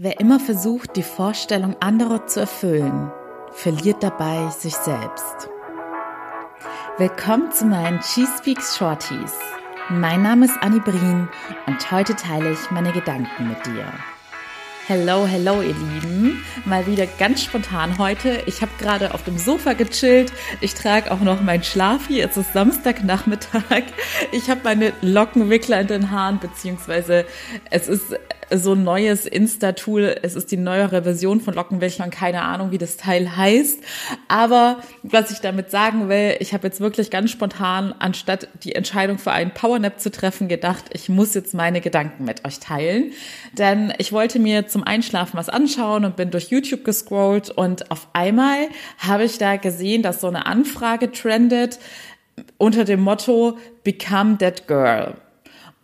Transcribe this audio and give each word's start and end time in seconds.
Wer 0.00 0.20
immer 0.20 0.38
versucht, 0.38 0.94
die 0.94 1.02
Vorstellung 1.02 1.74
anderer 1.80 2.24
zu 2.28 2.38
erfüllen, 2.38 3.10
verliert 3.50 4.00
dabei 4.00 4.48
sich 4.50 4.76
selbst. 4.76 5.48
Willkommen 6.98 7.50
zu 7.50 7.64
meinen 7.64 8.00
She 8.00 8.24
Speaks 8.38 8.76
Shorties. 8.76 9.32
Mein 9.88 10.22
Name 10.22 10.44
ist 10.44 10.54
Annie 10.60 10.78
Brien 10.78 11.28
und 11.66 11.90
heute 11.90 12.14
teile 12.14 12.52
ich 12.52 12.70
meine 12.70 12.92
Gedanken 12.92 13.48
mit 13.48 13.66
dir. 13.66 13.92
Hello, 14.86 15.26
hello, 15.26 15.62
ihr 15.62 15.74
Lieben. 15.74 16.44
Mal 16.64 16.86
wieder 16.86 17.06
ganz 17.18 17.42
spontan 17.42 17.98
heute. 17.98 18.44
Ich 18.46 18.62
habe 18.62 18.70
gerade 18.78 19.14
auf 19.14 19.24
dem 19.24 19.36
Sofa 19.36 19.72
gechillt. 19.72 20.32
Ich 20.60 20.74
trage 20.74 21.10
auch 21.10 21.20
noch 21.20 21.40
mein 21.40 21.64
Schlafi. 21.64 22.20
Es 22.20 22.36
ist 22.36 22.52
Samstagnachmittag. 22.52 23.82
Ich 24.30 24.48
habe 24.48 24.60
meine 24.62 24.92
Lockenwickler 25.02 25.80
in 25.80 25.88
den 25.88 26.10
Haaren, 26.12 26.38
beziehungsweise 26.38 27.26
es 27.70 27.88
ist 27.88 28.16
so 28.54 28.72
ein 28.72 28.84
neues 28.84 29.26
Insta-Tool. 29.26 30.16
Es 30.22 30.34
ist 30.34 30.50
die 30.50 30.56
neuere 30.56 31.02
Version 31.02 31.40
von 31.40 31.54
Lockenwicklern. 31.54 32.10
Keine 32.10 32.42
Ahnung, 32.42 32.70
wie 32.70 32.78
das 32.78 32.96
Teil 32.96 33.36
heißt. 33.36 33.80
Aber 34.28 34.78
was 35.02 35.30
ich 35.30 35.40
damit 35.40 35.70
sagen 35.70 36.08
will, 36.08 36.36
ich 36.40 36.54
habe 36.54 36.66
jetzt 36.66 36.80
wirklich 36.80 37.10
ganz 37.10 37.30
spontan, 37.30 37.94
anstatt 37.98 38.48
die 38.64 38.74
Entscheidung 38.74 39.18
für 39.18 39.32
einen 39.32 39.52
Powernap 39.52 40.00
zu 40.00 40.10
treffen, 40.10 40.48
gedacht, 40.48 40.84
ich 40.92 41.08
muss 41.08 41.34
jetzt 41.34 41.54
meine 41.54 41.80
Gedanken 41.80 42.24
mit 42.24 42.44
euch 42.46 42.58
teilen. 42.58 43.12
Denn 43.52 43.92
ich 43.98 44.12
wollte 44.12 44.38
mir 44.38 44.66
zum 44.66 44.84
Einschlafen 44.84 45.36
was 45.36 45.48
anschauen 45.48 46.04
und 46.04 46.16
bin 46.16 46.30
durch 46.30 46.48
YouTube 46.48 46.84
gescrollt 46.84 47.50
und 47.50 47.90
auf 47.90 48.08
einmal 48.12 48.68
habe 48.98 49.24
ich 49.24 49.38
da 49.38 49.56
gesehen, 49.56 50.02
dass 50.02 50.20
so 50.20 50.28
eine 50.28 50.46
Anfrage 50.46 51.12
trendet 51.12 51.78
unter 52.56 52.84
dem 52.84 53.00
Motto 53.00 53.58
Become 53.84 54.38
That 54.38 54.66
Girl. 54.66 55.14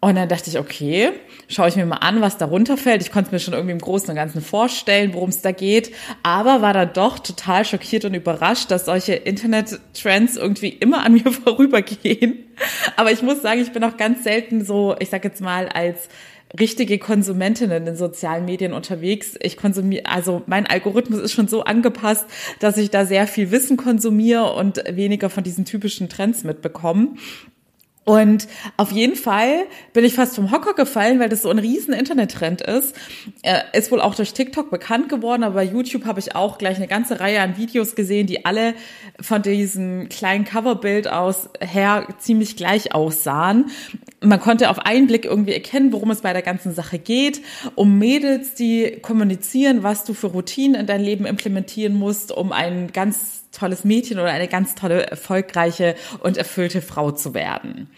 Und 0.04 0.16
dann 0.16 0.28
dachte 0.28 0.50
ich, 0.50 0.58
okay, 0.58 1.12
schaue 1.48 1.68
ich 1.68 1.76
mir 1.76 1.86
mal 1.86 1.96
an, 1.96 2.20
was 2.20 2.36
darunter 2.36 2.76
fällt. 2.76 3.00
Ich 3.00 3.10
konnte 3.10 3.28
es 3.28 3.32
mir 3.32 3.38
schon 3.40 3.54
irgendwie 3.54 3.72
im 3.72 3.78
Großen 3.78 4.10
und 4.10 4.16
Ganzen 4.16 4.42
vorstellen, 4.42 5.14
worum 5.14 5.30
es 5.30 5.40
da 5.40 5.50
geht, 5.50 5.94
aber 6.22 6.60
war 6.60 6.74
dann 6.74 6.92
doch 6.92 7.18
total 7.18 7.64
schockiert 7.64 8.04
und 8.04 8.12
überrascht, 8.12 8.70
dass 8.70 8.84
solche 8.84 9.14
Internet-Trends 9.14 10.36
irgendwie 10.36 10.68
immer 10.68 11.06
an 11.06 11.14
mir 11.14 11.32
vorübergehen. 11.44 12.44
Aber 12.96 13.12
ich 13.12 13.22
muss 13.22 13.40
sagen, 13.40 13.62
ich 13.62 13.72
bin 13.72 13.82
auch 13.82 13.96
ganz 13.96 14.24
selten 14.24 14.62
so, 14.62 14.94
ich 14.98 15.08
sag 15.08 15.24
jetzt 15.24 15.40
mal, 15.40 15.70
als 15.70 16.10
richtige 16.60 16.98
Konsumentin 16.98 17.70
in 17.70 17.86
den 17.86 17.96
sozialen 17.96 18.44
Medien 18.44 18.74
unterwegs. 18.74 19.38
Ich 19.40 19.56
konsumiere, 19.56 20.04
also 20.04 20.42
mein 20.44 20.66
Algorithmus 20.66 21.20
ist 21.20 21.32
schon 21.32 21.48
so 21.48 21.64
angepasst, 21.64 22.26
dass 22.60 22.76
ich 22.76 22.90
da 22.90 23.06
sehr 23.06 23.26
viel 23.26 23.50
Wissen 23.50 23.78
konsumiere 23.78 24.52
und 24.52 24.84
weniger 24.86 25.30
von 25.30 25.42
diesen 25.42 25.64
typischen 25.64 26.10
Trends 26.10 26.44
mitbekomme. 26.44 27.14
Und 28.04 28.48
auf 28.76 28.92
jeden 28.92 29.16
Fall 29.16 29.64
bin 29.92 30.04
ich 30.04 30.14
fast 30.14 30.34
vom 30.34 30.50
Hocker 30.50 30.74
gefallen, 30.74 31.20
weil 31.20 31.28
das 31.30 31.42
so 31.42 31.50
ein 31.50 31.58
riesen 31.58 31.94
Internettrend 31.94 32.60
ist. 32.60 32.94
Ist 33.72 33.90
wohl 33.90 34.00
auch 34.00 34.14
durch 34.14 34.34
TikTok 34.34 34.70
bekannt 34.70 35.08
geworden, 35.08 35.42
aber 35.42 35.54
bei 35.54 35.64
YouTube 35.64 36.04
habe 36.04 36.20
ich 36.20 36.36
auch 36.36 36.58
gleich 36.58 36.76
eine 36.76 36.88
ganze 36.88 37.20
Reihe 37.20 37.40
an 37.40 37.56
Videos 37.56 37.94
gesehen, 37.94 38.26
die 38.26 38.44
alle 38.44 38.74
von 39.20 39.40
diesem 39.40 40.08
kleinen 40.10 40.44
Coverbild 40.44 41.08
aus 41.08 41.48
her 41.60 42.06
ziemlich 42.18 42.56
gleich 42.56 42.94
aussahen. 42.94 43.70
Man 44.24 44.40
konnte 44.40 44.70
auf 44.70 44.78
einen 44.78 45.06
Blick 45.06 45.24
irgendwie 45.24 45.52
erkennen, 45.52 45.92
worum 45.92 46.10
es 46.10 46.22
bei 46.22 46.32
der 46.32 46.42
ganzen 46.42 46.74
Sache 46.74 46.98
geht. 46.98 47.42
Um 47.74 47.98
Mädels, 47.98 48.54
die 48.54 48.98
kommunizieren, 49.02 49.82
was 49.82 50.04
du 50.04 50.14
für 50.14 50.28
Routinen 50.28 50.80
in 50.80 50.86
dein 50.86 51.02
Leben 51.02 51.26
implementieren 51.26 51.94
musst, 51.94 52.32
um 52.32 52.52
einen 52.52 52.92
ganz 52.92 53.44
tolles 53.52 53.84
Mädchen 53.84 54.18
oder 54.18 54.30
eine 54.30 54.48
ganz 54.48 54.74
tolle, 54.74 55.06
erfolgreiche 55.06 55.94
und 56.20 56.36
erfüllte 56.36 56.82
Frau 56.82 57.12
zu 57.12 57.34
werden. 57.34 57.88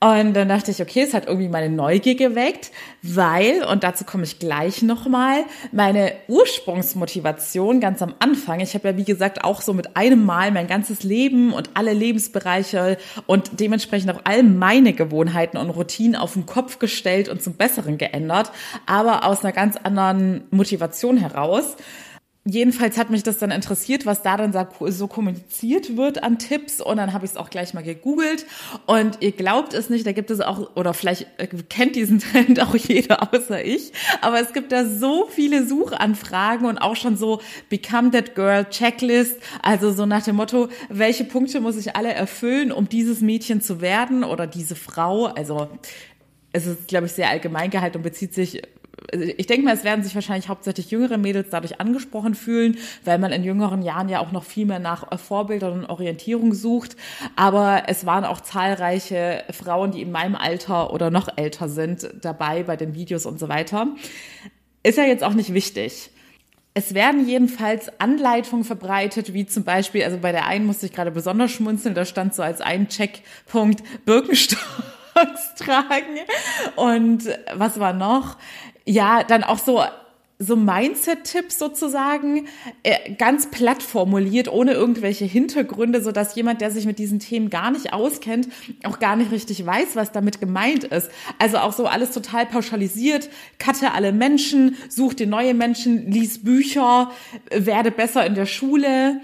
Und 0.00 0.34
dann 0.34 0.48
dachte 0.48 0.70
ich, 0.70 0.80
okay, 0.80 1.02
es 1.02 1.12
hat 1.12 1.26
irgendwie 1.26 1.48
meine 1.48 1.70
Neugier 1.70 2.14
geweckt, 2.14 2.70
weil, 3.02 3.64
und 3.64 3.82
dazu 3.82 4.04
komme 4.04 4.22
ich 4.22 4.38
gleich 4.38 4.80
nochmal, 4.80 5.42
meine 5.72 6.12
Ursprungsmotivation 6.28 7.80
ganz 7.80 8.00
am 8.00 8.14
Anfang, 8.20 8.60
ich 8.60 8.74
habe 8.74 8.90
ja 8.90 8.96
wie 8.96 9.04
gesagt 9.04 9.42
auch 9.42 9.60
so 9.60 9.74
mit 9.74 9.96
einem 9.96 10.24
Mal 10.24 10.52
mein 10.52 10.68
ganzes 10.68 11.02
Leben 11.02 11.52
und 11.52 11.70
alle 11.74 11.92
Lebensbereiche 11.92 12.96
und 13.26 13.58
dementsprechend 13.58 14.12
auch 14.12 14.20
all 14.22 14.44
meine 14.44 14.92
Gewohnheiten 14.92 15.56
und 15.56 15.70
Routinen 15.70 16.14
auf 16.14 16.34
den 16.34 16.46
Kopf 16.46 16.78
gestellt 16.78 17.28
und 17.28 17.42
zum 17.42 17.54
Besseren 17.54 17.98
geändert, 17.98 18.52
aber 18.86 19.24
aus 19.24 19.42
einer 19.42 19.52
ganz 19.52 19.76
anderen 19.76 20.44
Motivation 20.50 21.16
heraus 21.16 21.76
jedenfalls 22.48 22.96
hat 22.98 23.10
mich 23.10 23.22
das 23.22 23.38
dann 23.38 23.50
interessiert, 23.50 24.06
was 24.06 24.22
da 24.22 24.36
dann 24.36 24.54
so 24.88 25.06
kommuniziert 25.06 25.96
wird 25.96 26.22
an 26.22 26.38
Tipps. 26.38 26.80
Und 26.80 26.96
dann 26.96 27.12
habe 27.12 27.24
ich 27.24 27.32
es 27.32 27.36
auch 27.36 27.50
gleich 27.50 27.74
mal 27.74 27.82
gegoogelt. 27.82 28.46
Und 28.86 29.18
ihr 29.20 29.32
glaubt 29.32 29.74
es 29.74 29.90
nicht, 29.90 30.06
da 30.06 30.12
gibt 30.12 30.30
es 30.30 30.40
auch, 30.40 30.74
oder 30.76 30.94
vielleicht 30.94 31.26
äh, 31.38 31.46
kennt 31.46 31.96
diesen 31.96 32.18
Trend 32.20 32.60
auch 32.60 32.74
jeder 32.74 33.32
außer 33.32 33.64
ich, 33.64 33.92
aber 34.20 34.40
es 34.40 34.52
gibt 34.52 34.72
da 34.72 34.84
so 34.84 35.28
viele 35.30 35.66
Suchanfragen 35.66 36.66
und 36.66 36.78
auch 36.78 36.96
schon 36.96 37.16
so 37.16 37.40
Become 37.68 38.10
That 38.10 38.34
Girl 38.34 38.64
Checklist, 38.64 39.36
also 39.62 39.92
so 39.92 40.06
nach 40.06 40.24
dem 40.24 40.36
Motto, 40.36 40.68
welche 40.88 41.24
Punkte 41.24 41.60
muss 41.60 41.76
ich 41.76 41.96
alle 41.96 42.12
erfüllen, 42.12 42.72
um 42.72 42.88
dieses 42.88 43.20
Mädchen 43.20 43.60
zu 43.60 43.80
werden 43.80 44.24
oder 44.24 44.46
diese 44.46 44.76
Frau, 44.76 45.26
also 45.26 45.68
es 46.52 46.66
ist, 46.66 46.88
glaube 46.88 47.06
ich, 47.06 47.12
sehr 47.12 47.28
allgemein 47.28 47.70
gehalten 47.70 47.98
und 47.98 48.02
bezieht 48.02 48.34
sich 48.34 48.62
ich 49.12 49.46
denke 49.46 49.64
mal, 49.64 49.74
es 49.74 49.84
werden 49.84 50.04
sich 50.04 50.14
wahrscheinlich 50.14 50.48
hauptsächlich 50.48 50.90
jüngere 50.90 51.16
Mädels 51.16 51.48
dadurch 51.50 51.80
angesprochen 51.80 52.34
fühlen, 52.34 52.76
weil 53.04 53.18
man 53.18 53.32
in 53.32 53.42
jüngeren 53.42 53.82
Jahren 53.82 54.08
ja 54.08 54.20
auch 54.20 54.32
noch 54.32 54.44
viel 54.44 54.66
mehr 54.66 54.78
nach 54.78 55.18
Vorbildern 55.18 55.80
und 55.80 55.86
Orientierung 55.86 56.52
sucht. 56.52 56.96
Aber 57.34 57.84
es 57.86 58.04
waren 58.04 58.24
auch 58.24 58.40
zahlreiche 58.40 59.44
Frauen, 59.50 59.92
die 59.92 60.02
in 60.02 60.12
meinem 60.12 60.34
Alter 60.34 60.92
oder 60.92 61.10
noch 61.10 61.28
älter 61.36 61.68
sind, 61.68 62.08
dabei 62.20 62.64
bei 62.64 62.76
den 62.76 62.94
Videos 62.94 63.24
und 63.24 63.38
so 63.38 63.48
weiter. 63.48 63.88
Ist 64.82 64.98
ja 64.98 65.04
jetzt 65.04 65.24
auch 65.24 65.34
nicht 65.34 65.54
wichtig. 65.54 66.10
Es 66.74 66.94
werden 66.94 67.26
jedenfalls 67.26 67.90
Anleitungen 67.98 68.64
verbreitet, 68.64 69.32
wie 69.32 69.46
zum 69.46 69.64
Beispiel, 69.64 70.04
also 70.04 70.18
bei 70.18 70.32
der 70.32 70.46
einen 70.46 70.66
musste 70.66 70.86
ich 70.86 70.92
gerade 70.92 71.10
besonders 71.10 71.50
schmunzeln, 71.50 71.94
da 71.94 72.04
stand 72.04 72.34
so 72.34 72.42
als 72.42 72.60
ein 72.60 72.88
Checkpunkt 72.88 73.82
Birkenstock 74.04 74.60
tragen. 75.56 76.18
Und 76.76 77.24
was 77.54 77.80
war 77.80 77.94
noch? 77.94 78.36
Ja, 78.88 79.22
dann 79.22 79.44
auch 79.44 79.58
so 79.58 79.82
so 80.40 80.54
Mindset-Tipps 80.54 81.58
sozusagen 81.58 82.46
äh, 82.84 83.12
ganz 83.14 83.50
platt 83.50 83.82
formuliert, 83.82 84.46
ohne 84.46 84.72
irgendwelche 84.72 85.24
Hintergründe, 85.24 86.00
so 86.00 86.12
dass 86.12 86.36
jemand, 86.36 86.60
der 86.60 86.70
sich 86.70 86.86
mit 86.86 87.00
diesen 87.00 87.18
Themen 87.18 87.50
gar 87.50 87.72
nicht 87.72 87.92
auskennt, 87.92 88.48
auch 88.84 89.00
gar 89.00 89.16
nicht 89.16 89.32
richtig 89.32 89.66
weiß, 89.66 89.96
was 89.96 90.12
damit 90.12 90.40
gemeint 90.40 90.84
ist. 90.84 91.10
Also 91.40 91.58
auch 91.58 91.72
so 91.72 91.86
alles 91.86 92.12
total 92.12 92.46
pauschalisiert, 92.46 93.28
cutte 93.58 93.90
alle 93.90 94.12
Menschen, 94.12 94.76
such 94.88 95.14
dir 95.14 95.26
neue 95.26 95.54
Menschen, 95.54 96.08
lies 96.08 96.44
Bücher, 96.44 97.10
werde 97.50 97.90
besser 97.90 98.24
in 98.24 98.36
der 98.36 98.46
Schule. 98.46 99.20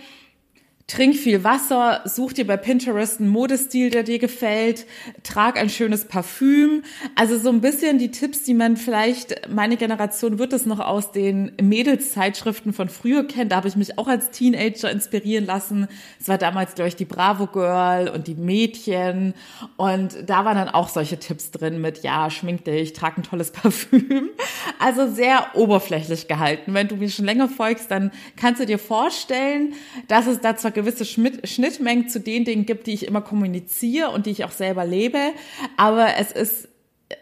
Trink 0.86 1.16
viel 1.16 1.44
Wasser, 1.44 2.02
such 2.04 2.34
dir 2.34 2.46
bei 2.46 2.58
Pinterest 2.58 3.18
einen 3.18 3.30
Modestil, 3.30 3.88
der 3.88 4.02
dir 4.02 4.18
gefällt, 4.18 4.84
trag 5.22 5.58
ein 5.58 5.70
schönes 5.70 6.04
Parfüm. 6.04 6.82
Also 7.14 7.38
so 7.38 7.48
ein 7.48 7.62
bisschen 7.62 7.96
die 7.96 8.10
Tipps, 8.10 8.42
die 8.42 8.52
man 8.52 8.76
vielleicht, 8.76 9.48
meine 9.48 9.78
Generation 9.78 10.38
wird 10.38 10.52
es 10.52 10.66
noch 10.66 10.80
aus 10.80 11.10
den 11.10 11.52
Mädelszeitschriften 11.58 12.74
von 12.74 12.90
früher 12.90 13.26
kennen. 13.26 13.48
Da 13.48 13.56
habe 13.56 13.68
ich 13.68 13.76
mich 13.76 13.96
auch 13.96 14.08
als 14.08 14.30
Teenager 14.30 14.90
inspirieren 14.90 15.46
lassen. 15.46 15.88
Es 16.20 16.28
war 16.28 16.36
damals, 16.36 16.78
ich, 16.78 16.96
die 16.96 17.06
Bravo 17.06 17.46
Girl 17.46 18.08
und 18.08 18.26
die 18.26 18.34
Mädchen. 18.34 19.32
Und 19.78 20.28
da 20.28 20.44
waren 20.44 20.56
dann 20.56 20.68
auch 20.68 20.90
solche 20.90 21.18
Tipps 21.18 21.50
drin 21.50 21.80
mit, 21.80 22.02
ja, 22.02 22.28
schmink 22.28 22.66
dich, 22.66 22.92
trag 22.92 23.16
ein 23.16 23.22
tolles 23.22 23.50
Parfüm. 23.52 24.28
Also 24.78 25.10
sehr 25.10 25.46
oberflächlich 25.54 26.28
gehalten. 26.28 26.74
Wenn 26.74 26.88
du 26.88 26.96
mir 26.96 27.08
schon 27.08 27.24
länger 27.24 27.48
folgst, 27.48 27.90
dann 27.90 28.10
kannst 28.36 28.60
du 28.60 28.66
dir 28.66 28.78
vorstellen, 28.78 29.72
dass 30.08 30.26
es 30.26 30.40
da 30.40 30.56
zwar 30.56 30.73
gewisse 30.74 31.04
Schnittmengen 31.04 32.08
zu 32.08 32.20
den 32.20 32.44
Dingen 32.44 32.66
gibt, 32.66 32.86
die 32.86 32.92
ich 32.92 33.06
immer 33.06 33.22
kommuniziere 33.22 34.10
und 34.10 34.26
die 34.26 34.30
ich 34.30 34.44
auch 34.44 34.52
selber 34.52 34.84
lebe, 34.84 35.18
aber 35.76 36.16
es 36.18 36.32
ist 36.32 36.68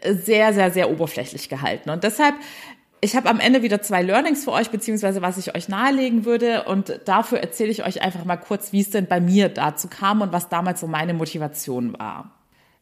sehr, 0.03 0.53
sehr, 0.53 0.71
sehr 0.71 0.89
oberflächlich 0.89 1.49
gehalten. 1.49 1.89
Und 1.89 2.03
deshalb 2.03 2.35
ich 3.03 3.17
habe 3.17 3.29
am 3.29 3.41
Ende 3.41 3.63
wieder 3.63 3.81
zwei 3.81 4.01
Learnings 4.01 4.45
für 4.45 4.53
euch, 4.53 4.69
beziehungsweise 4.69 5.21
was 5.21 5.37
ich 5.37 5.53
euch 5.53 5.67
nahelegen 5.67 6.23
würde. 6.23 6.63
Und 6.63 7.01
dafür 7.03 7.39
erzähle 7.39 7.69
ich 7.69 7.85
euch 7.85 8.01
einfach 8.01 8.23
mal 8.23 8.37
kurz, 8.37 8.71
wie 8.71 8.79
es 8.79 8.91
denn 8.91 9.07
bei 9.07 9.19
mir 9.19 9.49
dazu 9.49 9.89
kam 9.89 10.21
und 10.21 10.31
was 10.31 10.47
damals 10.47 10.79
so 10.79 10.87
meine 10.87 11.13
Motivation 11.13 11.99
war. 11.99 12.31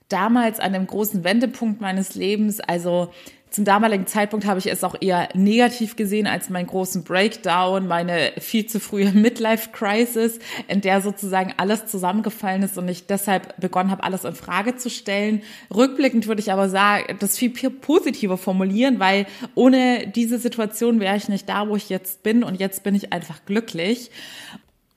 Damals 0.10 0.60
an 0.60 0.74
dem 0.74 0.86
großen 0.86 1.24
Wendepunkt 1.24 1.81
meines 1.81 2.13
Lebens, 2.13 2.60
also 2.60 3.12
zum 3.51 3.65
damaligen 3.65 4.07
Zeitpunkt 4.07 4.45
habe 4.45 4.59
ich 4.59 4.71
es 4.71 4.81
auch 4.86 4.95
eher 5.01 5.27
negativ 5.33 5.98
gesehen 5.98 6.25
als 6.25 6.50
meinen 6.50 6.68
großen 6.68 7.03
Breakdown, 7.03 7.86
meine 7.86 8.31
viel 8.39 8.65
zu 8.65 8.80
frühe 8.80 9.12
Midlife-Crisis, 9.13 10.39
in 10.69 10.80
der 10.80 11.01
sozusagen 11.01 11.53
alles 11.57 11.86
zusammengefallen 11.86 12.63
ist 12.63 12.77
und 12.77 12.88
ich 12.88 13.07
deshalb 13.07 13.59
begonnen 13.59 13.92
habe, 13.92 14.06
alles 14.06 14.24
in 14.24 14.36
Frage 14.36 14.77
zu 14.77 14.89
stellen. 14.89 15.42
Rückblickend 15.69 16.27
würde 16.27 16.39
ich 16.39 16.53
aber 16.53 16.69
sagen, 16.69 17.18
das 17.19 17.38
viel 17.38 17.50
positiver 17.50 18.38
formulieren, 18.38 19.01
weil 19.01 19.27
ohne 19.53 20.07
diese 20.07 20.39
Situation 20.39 21.01
wäre 21.01 21.18
ich 21.18 21.27
nicht 21.27 21.50
da, 21.50 21.68
wo 21.68 21.75
ich 21.75 21.89
jetzt 21.89 22.24
bin 22.24 22.44
und 22.44 22.57
jetzt 22.57 22.83
bin 22.83 22.95
ich 22.95 23.12
einfach 23.12 23.44
glücklich. 23.45 24.12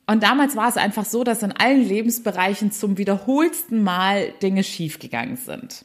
Und 0.07 0.23
damals 0.23 0.55
war 0.55 0.69
es 0.69 0.77
einfach 0.77 1.07
so, 1.07 1.25
dass 1.25 1.43
in 1.43 1.51
allen 1.51 1.83
Lebensbereichen 1.83 2.71
zum 2.71 2.99
wiederholsten 2.99 3.83
Mal 3.83 4.33
Dinge 4.43 4.63
schiefgegangen 4.63 5.39
sind. 5.39 5.85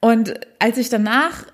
Und 0.00 0.40
als 0.58 0.78
ich 0.78 0.88
danach 0.88 1.44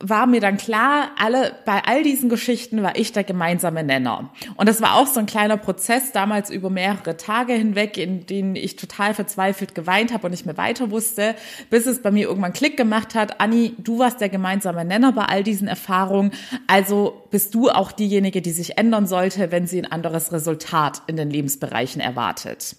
war 0.00 0.28
mir 0.28 0.40
dann 0.40 0.58
klar, 0.58 1.10
alle, 1.18 1.56
bei 1.64 1.82
all 1.84 2.04
diesen 2.04 2.28
Geschichten 2.28 2.82
war 2.84 2.96
ich 2.96 3.10
der 3.12 3.24
gemeinsame 3.24 3.82
Nenner. 3.82 4.30
Und 4.56 4.68
das 4.68 4.80
war 4.80 4.94
auch 4.94 5.08
so 5.08 5.18
ein 5.18 5.26
kleiner 5.26 5.56
Prozess 5.56 6.12
damals 6.12 6.50
über 6.50 6.70
mehrere 6.70 7.16
Tage 7.16 7.54
hinweg, 7.54 7.96
in 7.98 8.24
denen 8.24 8.54
ich 8.54 8.76
total 8.76 9.12
verzweifelt 9.12 9.74
geweint 9.74 10.12
habe 10.12 10.26
und 10.26 10.30
nicht 10.30 10.46
mehr 10.46 10.56
weiter 10.56 10.92
wusste, 10.92 11.34
bis 11.68 11.86
es 11.86 12.00
bei 12.00 12.12
mir 12.12 12.28
irgendwann 12.28 12.52
Klick 12.52 12.76
gemacht 12.76 13.16
hat. 13.16 13.40
Anni, 13.40 13.74
du 13.78 13.98
warst 13.98 14.20
der 14.20 14.28
gemeinsame 14.28 14.84
Nenner 14.84 15.12
bei 15.12 15.24
all 15.24 15.42
diesen 15.42 15.66
Erfahrungen. 15.66 16.30
Also 16.68 17.24
bist 17.32 17.54
du 17.56 17.68
auch 17.68 17.90
diejenige, 17.90 18.40
die 18.40 18.52
sich 18.52 18.78
ändern 18.78 19.08
sollte, 19.08 19.50
wenn 19.50 19.66
sie 19.66 19.80
ein 19.82 19.90
anderes 19.90 20.30
Resultat 20.30 21.02
in 21.08 21.16
den 21.16 21.28
Lebensbereichen 21.28 22.00
erwartet. 22.00 22.76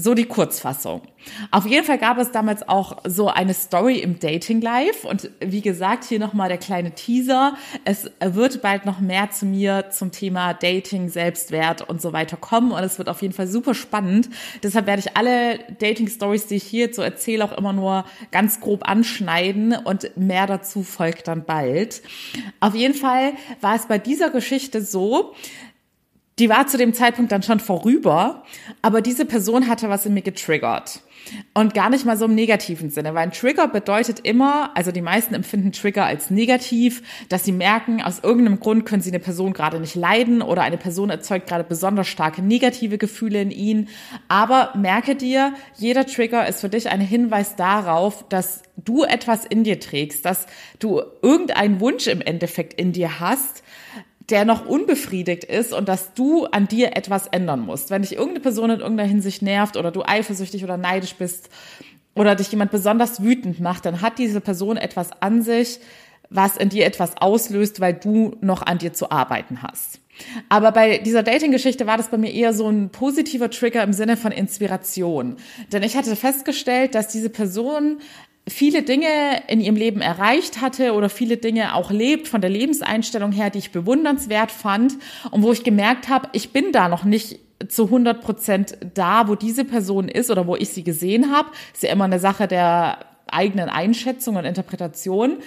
So 0.00 0.14
die 0.14 0.26
Kurzfassung. 0.26 1.02
Auf 1.50 1.66
jeden 1.66 1.84
Fall 1.84 1.98
gab 1.98 2.18
es 2.18 2.30
damals 2.30 2.68
auch 2.68 2.98
so 3.04 3.26
eine 3.26 3.52
Story 3.52 3.98
im 3.98 4.20
Dating 4.20 4.60
Live 4.60 5.04
und 5.04 5.28
wie 5.40 5.60
gesagt, 5.60 6.04
hier 6.04 6.20
nochmal 6.20 6.48
der 6.48 6.58
kleine 6.58 6.92
Teaser. 6.92 7.56
Es 7.84 8.08
wird 8.20 8.62
bald 8.62 8.86
noch 8.86 9.00
mehr 9.00 9.32
zu 9.32 9.44
mir 9.44 9.86
zum 9.90 10.12
Thema 10.12 10.54
Dating, 10.54 11.08
Selbstwert 11.08 11.82
und 11.82 12.00
so 12.00 12.12
weiter 12.12 12.36
kommen 12.36 12.70
und 12.70 12.84
es 12.84 12.98
wird 12.98 13.08
auf 13.08 13.22
jeden 13.22 13.34
Fall 13.34 13.48
super 13.48 13.74
spannend. 13.74 14.30
Deshalb 14.62 14.86
werde 14.86 15.02
ich 15.04 15.16
alle 15.16 15.58
Dating 15.80 16.06
Stories, 16.06 16.46
die 16.46 16.54
ich 16.54 16.64
hier 16.64 16.94
so 16.94 17.02
erzähle, 17.02 17.44
auch 17.44 17.58
immer 17.58 17.72
nur 17.72 18.04
ganz 18.30 18.60
grob 18.60 18.88
anschneiden 18.88 19.74
und 19.74 20.16
mehr 20.16 20.46
dazu 20.46 20.84
folgt 20.84 21.26
dann 21.26 21.44
bald. 21.44 22.02
Auf 22.60 22.76
jeden 22.76 22.94
Fall 22.94 23.32
war 23.60 23.74
es 23.74 23.86
bei 23.86 23.98
dieser 23.98 24.30
Geschichte 24.30 24.80
so, 24.80 25.34
die 26.38 26.48
war 26.48 26.66
zu 26.66 26.76
dem 26.76 26.94
Zeitpunkt 26.94 27.32
dann 27.32 27.42
schon 27.42 27.60
vorüber, 27.60 28.44
aber 28.82 29.00
diese 29.00 29.24
Person 29.24 29.68
hatte 29.68 29.88
was 29.88 30.06
in 30.06 30.14
mir 30.14 30.22
getriggert. 30.22 31.02
Und 31.52 31.74
gar 31.74 31.90
nicht 31.90 32.06
mal 32.06 32.16
so 32.16 32.24
im 32.24 32.34
negativen 32.34 32.90
Sinne, 32.90 33.14
weil 33.14 33.24
ein 33.24 33.32
Trigger 33.32 33.68
bedeutet 33.68 34.20
immer, 34.20 34.70
also 34.74 34.92
die 34.92 35.02
meisten 35.02 35.34
empfinden 35.34 35.72
Trigger 35.72 36.06
als 36.06 36.30
negativ, 36.30 37.02
dass 37.28 37.44
sie 37.44 37.52
merken, 37.52 38.02
aus 38.02 38.20
irgendeinem 38.20 38.60
Grund 38.60 38.86
können 38.86 39.02
sie 39.02 39.10
eine 39.10 39.18
Person 39.18 39.52
gerade 39.52 39.78
nicht 39.78 39.94
leiden 39.94 40.40
oder 40.40 40.62
eine 40.62 40.78
Person 40.78 41.10
erzeugt 41.10 41.48
gerade 41.48 41.64
besonders 41.64 42.08
starke 42.08 42.40
negative 42.40 42.96
Gefühle 42.96 43.42
in 43.42 43.50
ihnen. 43.50 43.88
Aber 44.28 44.72
merke 44.74 45.16
dir, 45.16 45.52
jeder 45.76 46.06
Trigger 46.06 46.46
ist 46.46 46.60
für 46.60 46.68
dich 46.68 46.88
ein 46.88 47.00
Hinweis 47.00 47.56
darauf, 47.56 48.26
dass 48.28 48.62
du 48.76 49.02
etwas 49.04 49.44
in 49.44 49.64
dir 49.64 49.80
trägst, 49.80 50.24
dass 50.24 50.46
du 50.78 51.02
irgendeinen 51.20 51.80
Wunsch 51.80 52.06
im 52.06 52.20
Endeffekt 52.20 52.74
in 52.74 52.92
dir 52.92 53.20
hast, 53.20 53.62
der 54.30 54.44
noch 54.44 54.66
unbefriedigt 54.66 55.44
ist 55.44 55.72
und 55.72 55.88
dass 55.88 56.12
du 56.14 56.44
an 56.46 56.68
dir 56.68 56.96
etwas 56.96 57.26
ändern 57.28 57.60
musst. 57.60 57.90
Wenn 57.90 58.02
dich 58.02 58.12
irgendeine 58.12 58.40
Person 58.40 58.70
in 58.70 58.80
irgendeiner 58.80 59.08
Hinsicht 59.08 59.42
nervt 59.42 59.76
oder 59.76 59.90
du 59.90 60.02
eifersüchtig 60.02 60.64
oder 60.64 60.76
neidisch 60.76 61.14
bist 61.14 61.48
oder 62.14 62.34
dich 62.34 62.50
jemand 62.50 62.70
besonders 62.70 63.22
wütend 63.22 63.60
macht, 63.60 63.86
dann 63.86 64.02
hat 64.02 64.18
diese 64.18 64.40
Person 64.40 64.76
etwas 64.76 65.10
an 65.22 65.42
sich, 65.42 65.80
was 66.30 66.56
in 66.56 66.68
dir 66.68 66.84
etwas 66.84 67.16
auslöst, 67.16 67.80
weil 67.80 67.94
du 67.94 68.36
noch 68.40 68.62
an 68.62 68.78
dir 68.78 68.92
zu 68.92 69.10
arbeiten 69.10 69.62
hast. 69.62 70.00
Aber 70.48 70.72
bei 70.72 70.98
dieser 70.98 71.22
Dating-Geschichte 71.22 71.86
war 71.86 71.96
das 71.96 72.08
bei 72.08 72.18
mir 72.18 72.32
eher 72.32 72.52
so 72.52 72.68
ein 72.68 72.90
positiver 72.90 73.50
Trigger 73.50 73.82
im 73.82 73.92
Sinne 73.92 74.16
von 74.16 74.32
Inspiration. 74.32 75.36
Denn 75.72 75.82
ich 75.82 75.96
hatte 75.96 76.16
festgestellt, 76.16 76.94
dass 76.94 77.08
diese 77.08 77.30
Person 77.30 77.98
viele 78.48 78.82
Dinge 78.82 79.42
in 79.48 79.60
ihrem 79.60 79.76
Leben 79.76 80.00
erreicht 80.00 80.60
hatte 80.60 80.94
oder 80.94 81.08
viele 81.08 81.36
Dinge 81.36 81.74
auch 81.74 81.90
lebt 81.90 82.28
von 82.28 82.40
der 82.40 82.50
Lebenseinstellung 82.50 83.32
her, 83.32 83.50
die 83.50 83.58
ich 83.58 83.72
bewundernswert 83.72 84.50
fand 84.50 84.94
und 85.30 85.42
wo 85.42 85.52
ich 85.52 85.64
gemerkt 85.64 86.08
habe, 86.08 86.28
ich 86.32 86.50
bin 86.50 86.72
da 86.72 86.88
noch 86.88 87.04
nicht 87.04 87.38
zu 87.68 87.84
100 87.84 88.20
Prozent 88.20 88.78
da, 88.94 89.28
wo 89.28 89.34
diese 89.34 89.64
Person 89.64 90.08
ist 90.08 90.30
oder 90.30 90.46
wo 90.46 90.56
ich 90.56 90.68
sie 90.70 90.84
gesehen 90.84 91.32
habe. 91.32 91.50
Ist 91.72 91.82
ja 91.82 91.90
immer 91.90 92.04
eine 92.04 92.20
Sache 92.20 92.46
der 92.46 92.98
eigenen 93.26 93.68
Einschätzung 93.68 94.36
und 94.36 94.44
Interpretation. 94.44 95.38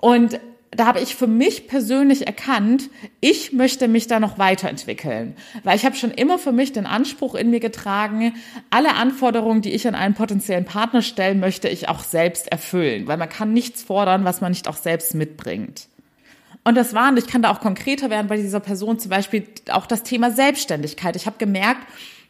Und 0.00 0.40
da 0.72 0.86
habe 0.86 1.00
ich 1.00 1.16
für 1.16 1.26
mich 1.26 1.66
persönlich 1.66 2.28
erkannt, 2.28 2.90
ich 3.20 3.52
möchte 3.52 3.88
mich 3.88 4.06
da 4.06 4.20
noch 4.20 4.38
weiterentwickeln, 4.38 5.34
weil 5.64 5.76
ich 5.76 5.84
habe 5.84 5.96
schon 5.96 6.12
immer 6.12 6.38
für 6.38 6.52
mich 6.52 6.72
den 6.72 6.86
Anspruch 6.86 7.34
in 7.34 7.50
mir 7.50 7.58
getragen, 7.58 8.34
alle 8.70 8.94
Anforderungen, 8.94 9.62
die 9.62 9.72
ich 9.72 9.88
an 9.88 9.96
einen 9.96 10.14
potenziellen 10.14 10.64
Partner 10.64 11.02
stellen 11.02 11.40
möchte, 11.40 11.68
ich 11.68 11.88
auch 11.88 12.04
selbst 12.04 12.52
erfüllen, 12.52 13.08
weil 13.08 13.16
man 13.16 13.28
kann 13.28 13.52
nichts 13.52 13.82
fordern, 13.82 14.24
was 14.24 14.40
man 14.40 14.52
nicht 14.52 14.68
auch 14.68 14.76
selbst 14.76 15.14
mitbringt. 15.14 15.88
Und 16.62 16.76
das 16.76 16.94
war, 16.94 17.08
und 17.08 17.18
ich 17.18 17.26
kann 17.26 17.42
da 17.42 17.50
auch 17.50 17.60
konkreter 17.60 18.10
werden 18.10 18.28
bei 18.28 18.36
dieser 18.36 18.60
Person, 18.60 18.98
zum 18.98 19.10
Beispiel 19.10 19.44
auch 19.70 19.86
das 19.86 20.04
Thema 20.04 20.30
Selbstständigkeit. 20.30 21.16
Ich 21.16 21.26
habe 21.26 21.38
gemerkt, 21.38 21.80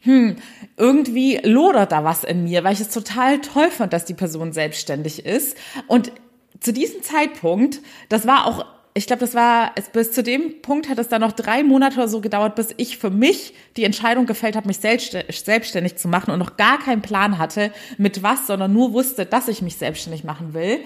hm, 0.01 0.37
irgendwie 0.77 1.39
lodert 1.43 1.91
da 1.91 2.03
was 2.03 2.23
in 2.23 2.45
mir, 2.45 2.63
weil 2.63 2.73
ich 2.73 2.79
es 2.79 2.89
total 2.89 3.39
toll 3.39 3.69
fand, 3.69 3.93
dass 3.93 4.05
die 4.05 4.15
Person 4.15 4.51
selbstständig 4.51 5.25
ist. 5.25 5.55
Und 5.85 6.11
zu 6.59 6.73
diesem 6.73 7.01
Zeitpunkt, 7.01 7.79
das 8.09 8.27
war 8.27 8.45
auch 8.45 8.65
ich 8.93 9.07
glaube, 9.07 9.21
das 9.21 9.35
war, 9.35 9.71
es, 9.75 9.89
bis 9.89 10.11
zu 10.11 10.21
dem 10.21 10.61
Punkt 10.61 10.89
hat 10.89 10.99
es 10.99 11.07
dann 11.07 11.21
noch 11.21 11.31
drei 11.31 11.63
Monate 11.63 11.95
oder 11.95 12.07
so 12.07 12.19
gedauert, 12.19 12.55
bis 12.55 12.73
ich 12.77 12.97
für 12.97 13.09
mich 13.09 13.53
die 13.77 13.85
Entscheidung 13.85 14.25
gefällt 14.25 14.55
habe, 14.55 14.67
mich 14.67 14.79
selbstständig 14.79 15.95
zu 15.95 16.07
machen 16.07 16.31
und 16.31 16.39
noch 16.39 16.57
gar 16.57 16.77
keinen 16.79 17.01
Plan 17.01 17.37
hatte, 17.37 17.71
mit 17.97 18.21
was, 18.21 18.47
sondern 18.47 18.73
nur 18.73 18.91
wusste, 18.93 19.25
dass 19.25 19.47
ich 19.47 19.61
mich 19.61 19.77
selbstständig 19.77 20.23
machen 20.23 20.53
will. 20.53 20.79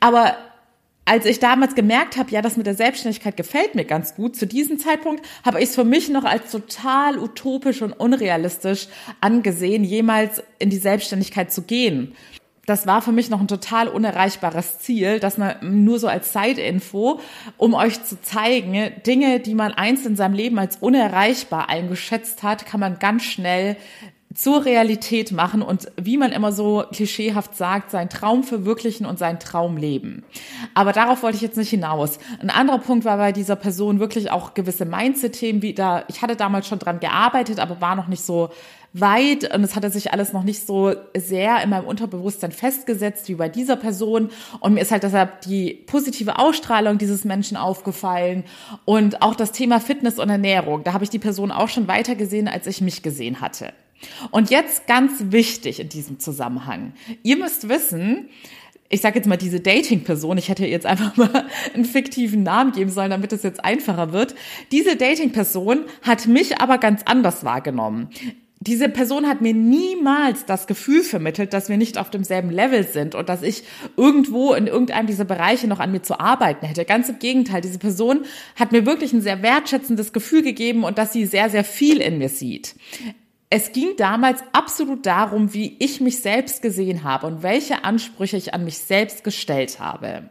Aber 0.00 0.36
als 1.04 1.26
ich 1.26 1.40
damals 1.40 1.74
gemerkt 1.74 2.16
habe, 2.16 2.30
ja, 2.30 2.40
das 2.40 2.56
mit 2.56 2.66
der 2.66 2.74
Selbstständigkeit 2.74 3.36
gefällt 3.36 3.74
mir 3.74 3.84
ganz 3.84 4.14
gut, 4.14 4.36
zu 4.36 4.46
diesem 4.46 4.78
Zeitpunkt 4.78 5.26
habe 5.44 5.58
ich 5.58 5.68
es 5.68 5.74
für 5.74 5.84
mich 5.84 6.08
noch 6.08 6.24
als 6.24 6.50
total 6.50 7.18
utopisch 7.18 7.82
und 7.82 7.92
unrealistisch 7.92 8.86
angesehen, 9.20 9.84
jemals 9.84 10.42
in 10.58 10.70
die 10.70 10.78
Selbstständigkeit 10.78 11.52
zu 11.52 11.62
gehen 11.62 12.14
das 12.66 12.86
war 12.86 13.02
für 13.02 13.10
mich 13.10 13.28
noch 13.28 13.40
ein 13.40 13.48
total 13.48 13.88
unerreichbares 13.88 14.78
Ziel, 14.78 15.18
dass 15.18 15.36
man 15.36 15.56
nur 15.62 15.98
so 15.98 16.06
als 16.06 16.30
Zeitinfo, 16.32 17.18
um 17.56 17.74
euch 17.74 18.04
zu 18.04 18.20
zeigen, 18.20 18.92
Dinge, 19.04 19.40
die 19.40 19.54
man 19.54 19.72
einst 19.72 20.06
in 20.06 20.14
seinem 20.14 20.34
Leben 20.34 20.58
als 20.58 20.76
unerreichbar 20.76 21.68
eingeschätzt 21.68 22.44
hat, 22.44 22.64
kann 22.64 22.78
man 22.78 23.00
ganz 23.00 23.24
schnell 23.24 23.76
zur 24.34 24.64
Realität 24.64 25.32
machen 25.32 25.62
und 25.62 25.90
wie 26.00 26.16
man 26.16 26.32
immer 26.32 26.52
so 26.52 26.84
klischeehaft 26.90 27.56
sagt, 27.56 27.90
seinen 27.90 28.08
Traum 28.08 28.44
verwirklichen 28.44 29.06
und 29.06 29.18
seinen 29.18 29.38
Traum 29.38 29.76
leben. 29.76 30.24
Aber 30.74 30.92
darauf 30.92 31.22
wollte 31.22 31.36
ich 31.36 31.42
jetzt 31.42 31.56
nicht 31.56 31.70
hinaus. 31.70 32.18
Ein 32.40 32.50
anderer 32.50 32.78
Punkt 32.78 33.04
war 33.04 33.16
bei 33.16 33.32
dieser 33.32 33.56
Person 33.56 34.00
wirklich 34.00 34.30
auch 34.30 34.54
gewisse 34.54 34.84
Mindset-Themen, 34.84 35.62
wie 35.62 35.74
da, 35.74 36.04
ich 36.08 36.22
hatte 36.22 36.36
damals 36.36 36.66
schon 36.66 36.78
dran 36.78 37.00
gearbeitet, 37.00 37.58
aber 37.58 37.80
war 37.80 37.94
noch 37.94 38.08
nicht 38.08 38.24
so 38.24 38.50
weit 38.92 39.52
und 39.54 39.64
es 39.64 39.74
hatte 39.74 39.90
sich 39.90 40.12
alles 40.12 40.32
noch 40.32 40.42
nicht 40.42 40.66
so 40.66 40.94
sehr 41.16 41.62
in 41.62 41.70
meinem 41.70 41.86
Unterbewusstsein 41.86 42.52
festgesetzt 42.52 43.28
wie 43.28 43.34
bei 43.34 43.48
dieser 43.48 43.76
Person 43.76 44.30
und 44.60 44.74
mir 44.74 44.80
ist 44.80 44.92
halt 44.92 45.02
deshalb 45.02 45.40
die 45.42 45.72
positive 45.86 46.38
Ausstrahlung 46.38 46.98
dieses 46.98 47.24
Menschen 47.24 47.56
aufgefallen 47.56 48.44
und 48.84 49.22
auch 49.22 49.34
das 49.34 49.52
Thema 49.52 49.80
Fitness 49.80 50.18
und 50.18 50.28
Ernährung. 50.28 50.84
Da 50.84 50.92
habe 50.92 51.04
ich 51.04 51.10
die 51.10 51.18
Person 51.18 51.50
auch 51.50 51.68
schon 51.68 51.88
weiter 51.88 52.14
gesehen, 52.14 52.48
als 52.48 52.66
ich 52.66 52.80
mich 52.80 53.02
gesehen 53.02 53.40
hatte. 53.40 53.72
Und 54.30 54.50
jetzt 54.50 54.86
ganz 54.86 55.12
wichtig 55.26 55.80
in 55.80 55.88
diesem 55.88 56.18
Zusammenhang. 56.18 56.92
Ihr 57.22 57.36
müsst 57.36 57.68
wissen, 57.68 58.28
ich 58.88 59.00
sage 59.00 59.16
jetzt 59.16 59.26
mal 59.26 59.36
diese 59.36 59.60
Dating-Person, 59.60 60.36
ich 60.36 60.48
hätte 60.50 60.66
jetzt 60.66 60.84
einfach 60.84 61.16
mal 61.16 61.46
einen 61.72 61.84
fiktiven 61.86 62.42
Namen 62.42 62.72
geben 62.72 62.90
sollen, 62.90 63.10
damit 63.10 63.32
es 63.32 63.42
jetzt 63.42 63.64
einfacher 63.64 64.12
wird. 64.12 64.34
Diese 64.70 64.96
Dating-Person 64.96 65.84
hat 66.02 66.26
mich 66.26 66.60
aber 66.60 66.78
ganz 66.78 67.02
anders 67.04 67.44
wahrgenommen 67.44 68.10
diese 68.66 68.88
Person 68.88 69.26
hat 69.28 69.40
mir 69.40 69.54
niemals 69.54 70.44
das 70.44 70.66
Gefühl 70.66 71.02
vermittelt, 71.02 71.52
dass 71.52 71.68
wir 71.68 71.76
nicht 71.76 71.98
auf 71.98 72.10
demselben 72.10 72.50
Level 72.50 72.84
sind 72.84 73.14
und 73.14 73.28
dass 73.28 73.42
ich 73.42 73.64
irgendwo 73.96 74.54
in 74.54 74.66
irgendeinem 74.66 75.06
dieser 75.06 75.24
Bereiche 75.24 75.66
noch 75.66 75.80
an 75.80 75.90
mir 75.90 76.02
zu 76.02 76.20
arbeiten 76.20 76.66
hätte. 76.66 76.84
Ganz 76.84 77.08
im 77.08 77.18
Gegenteil, 77.18 77.60
diese 77.60 77.78
Person 77.78 78.24
hat 78.56 78.70
mir 78.70 78.86
wirklich 78.86 79.12
ein 79.12 79.20
sehr 79.20 79.42
wertschätzendes 79.42 80.12
Gefühl 80.12 80.42
gegeben 80.42 80.84
und 80.84 80.98
dass 80.98 81.12
sie 81.12 81.26
sehr, 81.26 81.50
sehr 81.50 81.64
viel 81.64 82.00
in 82.00 82.18
mir 82.18 82.28
sieht. 82.28 82.76
Es 83.50 83.72
ging 83.72 83.96
damals 83.96 84.42
absolut 84.52 85.06
darum, 85.06 85.52
wie 85.52 85.76
ich 85.78 86.00
mich 86.00 86.20
selbst 86.20 86.62
gesehen 86.62 87.04
habe 87.04 87.26
und 87.26 87.42
welche 87.42 87.84
Ansprüche 87.84 88.36
ich 88.36 88.54
an 88.54 88.64
mich 88.64 88.78
selbst 88.78 89.24
gestellt 89.24 89.80
habe. 89.80 90.30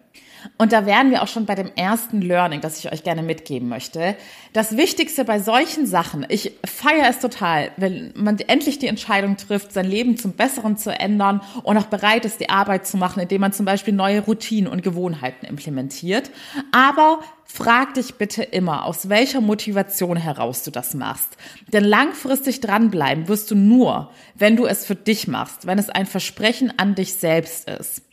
Und 0.57 0.71
da 0.71 0.85
wären 0.85 1.11
wir 1.11 1.21
auch 1.21 1.27
schon 1.27 1.45
bei 1.45 1.55
dem 1.55 1.71
ersten 1.75 2.21
Learning, 2.21 2.61
das 2.61 2.79
ich 2.79 2.91
euch 2.91 3.03
gerne 3.03 3.23
mitgeben 3.23 3.69
möchte. 3.69 4.15
Das 4.53 4.77
Wichtigste 4.77 5.25
bei 5.25 5.39
solchen 5.39 5.85
Sachen, 5.85 6.25
ich 6.29 6.53
feiere 6.65 7.09
es 7.09 7.19
total, 7.19 7.71
wenn 7.77 8.11
man 8.15 8.37
endlich 8.39 8.79
die 8.79 8.87
Entscheidung 8.87 9.37
trifft, 9.37 9.73
sein 9.73 9.85
Leben 9.85 10.17
zum 10.17 10.33
Besseren 10.33 10.77
zu 10.77 10.91
ändern 10.91 11.41
und 11.63 11.77
auch 11.77 11.85
bereit 11.85 12.25
ist, 12.25 12.39
die 12.39 12.49
Arbeit 12.49 12.87
zu 12.87 12.97
machen, 12.97 13.21
indem 13.21 13.41
man 13.41 13.53
zum 13.53 13.65
Beispiel 13.65 13.93
neue 13.93 14.21
Routinen 14.21 14.71
und 14.71 14.83
Gewohnheiten 14.83 15.45
implementiert. 15.45 16.31
Aber 16.71 17.19
Frag 17.53 17.95
dich 17.95 18.15
bitte 18.15 18.43
immer, 18.43 18.85
aus 18.85 19.09
welcher 19.09 19.41
Motivation 19.41 20.15
heraus 20.15 20.63
du 20.63 20.71
das 20.71 20.93
machst. 20.93 21.35
Denn 21.73 21.83
langfristig 21.83 22.61
dranbleiben 22.61 23.27
wirst 23.27 23.51
du 23.51 23.55
nur, 23.55 24.09
wenn 24.35 24.55
du 24.55 24.65
es 24.65 24.85
für 24.85 24.95
dich 24.95 25.27
machst, 25.27 25.67
wenn 25.67 25.77
es 25.77 25.89
ein 25.89 26.05
Versprechen 26.05 26.71
an 26.77 26.95
dich 26.95 27.15
selbst 27.15 27.67
ist. 27.69 28.03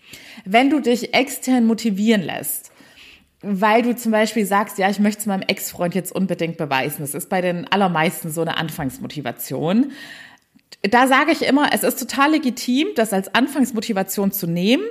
Wenn 0.45 0.71
du 0.71 0.81
dich 0.81 1.15
extern 1.15 1.67
motivieren 1.67 2.23
lässt, 2.23 2.73
weil 3.41 3.83
du 3.83 3.95
zum 3.95 4.13
Beispiel 4.13 4.47
sagst, 4.47 4.79
ja, 4.79 4.91
ich 4.91 4.99
möchte 4.99 5.21
es 5.21 5.27
meinem 5.27 5.43
Ex-Freund 5.43 5.95
jetzt 5.95 6.13
unbedingt 6.13 6.57
beweisen. 6.57 6.99
Das 7.01 7.15
ist 7.15 7.29
bei 7.29 7.41
den 7.41 7.71
allermeisten 7.71 8.31
so 8.31 8.41
eine 8.41 8.57
Anfangsmotivation. 8.57 9.93
da 10.83 11.07
sage 11.07 11.33
ich 11.33 11.43
immer, 11.43 11.73
es 11.73 11.83
ist 11.83 11.99
total 11.99 12.33
legitim, 12.33 12.89
das 12.97 13.13
als 13.13 13.35
Anfangsmotivation 13.35 14.33
zu 14.33 14.47
nehmen, 14.47 14.85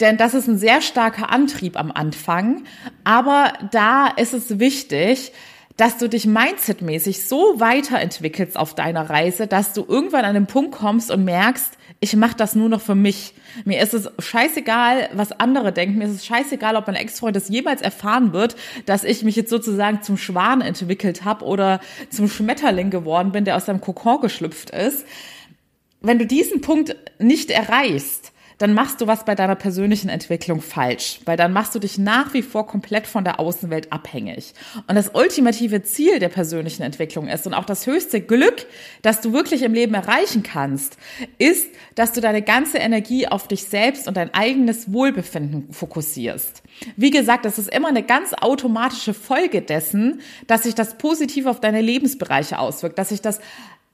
denn 0.00 0.16
das 0.16 0.34
ist 0.34 0.48
ein 0.48 0.58
sehr 0.58 0.80
starker 0.80 1.30
Antrieb 1.30 1.78
am 1.78 1.92
Anfang. 1.92 2.64
Aber 3.04 3.52
da 3.70 4.08
ist 4.08 4.34
es 4.34 4.58
wichtig, 4.58 5.32
dass 5.76 5.96
du 5.96 6.08
dich 6.08 6.26
mindsetmäßig 6.26 7.24
so 7.24 7.58
weiterentwickelst 7.58 8.58
auf 8.58 8.74
deiner 8.74 9.08
Reise, 9.08 9.46
dass 9.46 9.72
du 9.72 9.84
irgendwann 9.86 10.26
an 10.26 10.34
den 10.34 10.46
Punkt 10.46 10.72
kommst 10.72 11.10
und 11.10 11.24
merkst, 11.24 11.78
ich 12.02 12.16
mache 12.16 12.36
das 12.36 12.54
nur 12.54 12.70
noch 12.70 12.80
für 12.80 12.94
mich. 12.94 13.34
Mir 13.66 13.82
ist 13.82 13.92
es 13.92 14.10
scheißegal, 14.18 15.10
was 15.12 15.32
andere 15.32 15.70
denken. 15.70 15.98
Mir 15.98 16.06
ist 16.06 16.14
es 16.14 16.26
scheißegal, 16.26 16.76
ob 16.76 16.86
mein 16.86 16.96
Ex-Freund 16.96 17.36
das 17.36 17.50
jemals 17.50 17.82
erfahren 17.82 18.32
wird, 18.32 18.56
dass 18.86 19.04
ich 19.04 19.22
mich 19.22 19.36
jetzt 19.36 19.50
sozusagen 19.50 20.02
zum 20.02 20.16
Schwan 20.16 20.62
entwickelt 20.62 21.24
habe 21.24 21.44
oder 21.44 21.80
zum 22.08 22.28
Schmetterling 22.28 22.88
geworden 22.88 23.32
bin, 23.32 23.44
der 23.44 23.56
aus 23.56 23.66
seinem 23.66 23.82
Kokon 23.82 24.22
geschlüpft 24.22 24.70
ist. 24.70 25.04
Wenn 26.00 26.18
du 26.18 26.24
diesen 26.24 26.62
Punkt 26.62 26.96
nicht 27.18 27.50
erreichst, 27.50 28.29
dann 28.60 28.74
machst 28.74 29.00
du 29.00 29.06
was 29.06 29.24
bei 29.24 29.34
deiner 29.34 29.54
persönlichen 29.54 30.10
Entwicklung 30.10 30.60
falsch, 30.60 31.20
weil 31.24 31.38
dann 31.38 31.50
machst 31.50 31.74
du 31.74 31.78
dich 31.78 31.96
nach 31.96 32.34
wie 32.34 32.42
vor 32.42 32.66
komplett 32.66 33.06
von 33.06 33.24
der 33.24 33.40
Außenwelt 33.40 33.90
abhängig. 33.90 34.52
Und 34.86 34.96
das 34.96 35.12
ultimative 35.14 35.82
Ziel 35.82 36.18
der 36.18 36.28
persönlichen 36.28 36.82
Entwicklung 36.82 37.26
ist 37.26 37.46
und 37.46 37.54
auch 37.54 37.64
das 37.64 37.86
höchste 37.86 38.20
Glück, 38.20 38.66
das 39.00 39.22
du 39.22 39.32
wirklich 39.32 39.62
im 39.62 39.72
Leben 39.72 39.94
erreichen 39.94 40.42
kannst, 40.42 40.98
ist, 41.38 41.68
dass 41.94 42.12
du 42.12 42.20
deine 42.20 42.42
ganze 42.42 42.76
Energie 42.76 43.26
auf 43.26 43.48
dich 43.48 43.64
selbst 43.64 44.06
und 44.06 44.18
dein 44.18 44.34
eigenes 44.34 44.92
Wohlbefinden 44.92 45.72
fokussierst. 45.72 46.62
Wie 46.96 47.10
gesagt, 47.10 47.46
das 47.46 47.58
ist 47.58 47.74
immer 47.74 47.88
eine 47.88 48.02
ganz 48.02 48.34
automatische 48.34 49.14
Folge 49.14 49.62
dessen, 49.62 50.20
dass 50.46 50.64
sich 50.64 50.74
das 50.74 50.98
positiv 50.98 51.46
auf 51.46 51.60
deine 51.60 51.80
Lebensbereiche 51.80 52.58
auswirkt, 52.58 52.98
dass 52.98 53.08
sich 53.08 53.22
das 53.22 53.40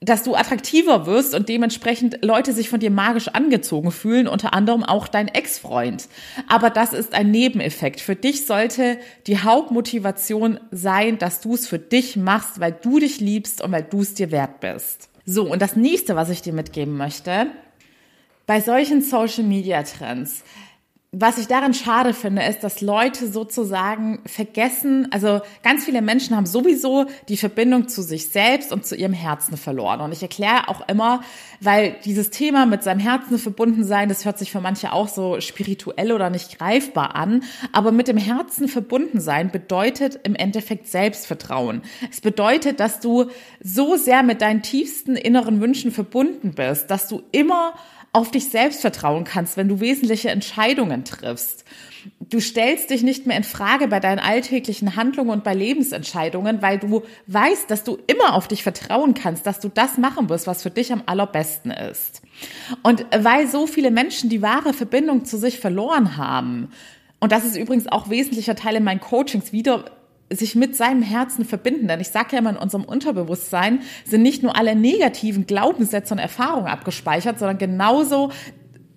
dass 0.01 0.23
du 0.23 0.35
attraktiver 0.35 1.07
wirst 1.07 1.35
und 1.35 1.49
dementsprechend 1.49 2.23
Leute 2.23 2.53
sich 2.53 2.69
von 2.69 2.81
dir 2.81 2.91
magisch 2.91 3.29
angezogen 3.29 3.91
fühlen, 3.91 4.29
unter 4.29 4.53
anderem 4.53 4.85
auch 4.85 5.09
dein 5.09 5.29
Ex-Freund. 5.29 6.09
Aber 6.49 6.69
das 6.69 6.93
ist 6.93 7.15
ein 7.15 7.31
Nebeneffekt. 7.31 8.01
Für 8.01 8.15
dich 8.15 8.47
sollte 8.47 8.99
die 9.27 9.39
Hauptmotivation 9.39 10.61
sein, 10.71 11.19
dass 11.19 11.41
du 11.41 11.55
es 11.55 11.67
für 11.67 11.79
dich 11.79 12.17
machst, 12.17 12.61
weil 12.61 12.73
du 12.73 12.99
dich 12.99 13.21
liebst 13.21 13.63
und 13.63 13.73
weil 13.73 13.85
du 13.85 14.03
es 14.03 14.13
dir 14.13 14.31
wert 14.31 14.61
bist. 14.61 15.09
So, 15.25 15.51
und 15.51 15.63
das 15.63 15.77
nächste, 15.77 16.15
was 16.15 16.29
ich 16.29 16.43
dir 16.43 16.53
mitgeben 16.53 16.97
möchte, 16.97 17.47
bei 18.47 18.61
solchen 18.61 19.03
Social 19.03 19.45
Media 19.45 19.83
Trends, 19.83 20.45
was 21.19 21.39
ich 21.39 21.47
daran 21.47 21.73
schade 21.73 22.13
finde, 22.13 22.43
ist, 22.43 22.63
dass 22.63 22.83
Leute 22.83 23.27
sozusagen 23.27 24.19
vergessen, 24.27 25.09
also 25.13 25.41
ganz 25.63 25.87
viele 25.87 26.03
Menschen 26.03 26.37
haben 26.37 26.45
sowieso 26.45 27.07
die 27.31 27.39
Verbindung 27.39 27.89
zu 27.89 28.03
sich 28.03 28.29
selbst 28.29 28.71
und 28.71 28.85
zu 28.85 28.95
ihrem 28.95 29.15
Herzen 29.15 29.57
verloren. 29.57 30.03
Und 30.03 30.13
ich 30.13 30.21
erkläre 30.21 30.69
auch 30.69 30.87
immer, 30.89 31.23
weil 31.63 31.97
dieses 32.05 32.29
Thema 32.29 32.67
mit 32.67 32.83
seinem 32.83 33.01
Herzen 33.01 33.39
verbunden 33.39 33.83
sein, 33.85 34.11
das 34.11 34.27
hört 34.27 34.39
sich 34.39 34.53
für 34.53 34.61
manche 34.61 34.93
auch 34.93 35.09
so 35.09 35.41
spirituell 35.41 36.13
oder 36.13 36.29
nicht 36.29 36.59
greifbar 36.59 37.17
an. 37.17 37.45
Aber 37.73 37.93
mit 37.93 38.09
dem 38.09 38.19
Herzen 38.19 38.69
verbunden 38.69 39.19
sein 39.19 39.51
bedeutet 39.51 40.21
im 40.25 40.35
Endeffekt 40.35 40.87
Selbstvertrauen. 40.87 41.81
Es 42.11 42.21
bedeutet, 42.21 42.79
dass 42.79 43.01
du 43.01 43.31
so 43.63 43.97
sehr 43.97 44.23
mit 44.23 44.43
deinen 44.43 44.61
tiefsten 44.61 45.17
inneren 45.17 45.63
Wünschen 45.63 45.93
verbunden 45.93 46.53
bist, 46.55 46.91
dass 46.91 47.09
du 47.09 47.23
immer 47.33 47.73
auf 48.17 48.31
dich 48.31 48.49
selbst 48.49 48.81
vertrauen 48.81 49.25
kannst, 49.25 49.59
wenn 49.59 49.69
du 49.69 49.79
wesentliche 49.79 50.31
Entscheidungen 50.31 51.05
triffst. 51.05 51.67
Du 52.19 52.41
stellst 52.41 52.89
dich 52.89 53.03
nicht 53.03 53.27
mehr 53.27 53.37
in 53.37 53.45
Frage 53.45 53.89
bei 53.89 54.01
deinen 54.01 54.21
alltäglichen 54.21 54.97
Handlungen 54.97 55.29
und 55.29 55.45
bei 55.45 55.53
Lebensentscheidungen, 55.53 56.63
weil 56.63 56.79
du 56.79 57.03
weißt, 57.27 57.71
dass 57.71 57.85
du 57.85 57.99
immer 58.07 58.33
auf 58.33 58.49
dich 58.49 58.63
vertrauen 58.63 59.13
kannst, 59.13 59.47
dass 59.47 59.61
du 59.61 59.69
das 59.69 59.99
machen 59.99 60.31
wirst, 60.31 60.47
was 60.47 60.63
für 60.63 60.71
dich 60.71 60.95
am 60.95 61.03
allerbesten 61.05 61.71
ist. 61.71 62.23
Und 62.83 63.05
weil 63.15 63.49
so 63.49 63.67
viele 63.67 63.91
Menschen 63.91 64.31
die 64.31 64.41
wahre 64.41 64.73
Verbindung 64.73 65.27
zu 65.27 65.37
sich 65.37 65.61
verloren 65.61 66.17
haben, 66.17 66.71
und 67.21 67.33
das 67.33 67.45
ist 67.45 67.57
übrigens 67.57 67.87
auch 67.87 68.09
wesentlicher 68.09 68.57
Teil 68.57 68.77
in 68.77 68.85
meinen 68.85 69.01
Coachings, 69.01 69.53
wieder 69.53 69.85
sich 70.31 70.55
mit 70.55 70.77
seinem 70.77 71.03
Herzen 71.03 71.45
verbinden. 71.45 71.89
Denn 71.89 72.01
ich 72.01 72.09
sage 72.09 72.31
ja 72.33 72.39
immer, 72.39 72.51
in 72.51 72.57
unserem 72.57 72.85
Unterbewusstsein 72.85 73.81
sind 74.05 74.23
nicht 74.23 74.43
nur 74.43 74.57
alle 74.57 74.75
negativen 74.75 75.47
Glaubenssätze 75.47 76.15
und 76.15 76.19
Erfahrungen 76.19 76.67
abgespeichert, 76.67 77.39
sondern 77.39 77.59
genauso 77.59 78.31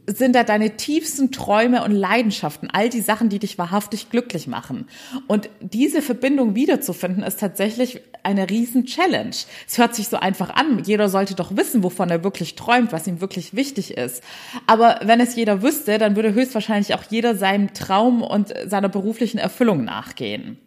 sind 0.08 0.36
da 0.36 0.44
deine 0.44 0.76
tiefsten 0.76 1.32
Träume 1.32 1.84
und 1.84 1.92
Leidenschaften, 1.92 2.70
all 2.72 2.90
die 2.90 3.02
Sachen, 3.02 3.30
die 3.30 3.38
dich 3.38 3.58
wahrhaftig 3.58 4.10
glücklich 4.10 4.48
machen. 4.48 4.88
Und 5.28 5.50
diese 5.62 6.02
Verbindung 6.02 6.56
wiederzufinden, 6.56 7.24
ist 7.24 7.40
tatsächlich 7.40 8.02
eine 8.24 8.50
riesen 8.50 8.86
Challenge. 8.86 9.36
Es 9.68 9.78
hört 9.78 9.96
sich 9.96 10.08
so 10.08 10.18
einfach 10.18 10.50
an. 10.50 10.84
Jeder 10.84 11.10
sollte 11.10 11.36
doch 11.36 11.56
wissen, 11.56 11.84
wovon 11.84 12.10
er 12.10 12.24
wirklich 12.24 12.56
träumt, 12.56 12.92
was 12.92 13.08
ihm 13.08 13.22
wirklich 13.22 13.54
wichtig 13.54 13.98
ist. 13.98 14.24
Aber 14.66 15.00
wenn 15.04 15.20
es 15.20 15.36
jeder 15.36 15.62
wüsste, 15.62 16.00
dann 16.00 16.16
würde 16.16 16.34
höchstwahrscheinlich 16.34 16.96
auch 16.96 17.04
jeder 17.10 17.36
seinem 17.36 17.74
Traum 17.74 18.24
und 18.24 18.54
seiner 18.66 18.90
beruflichen 18.90 19.38
Erfüllung 19.38 19.84
nachgehen. 19.84 20.58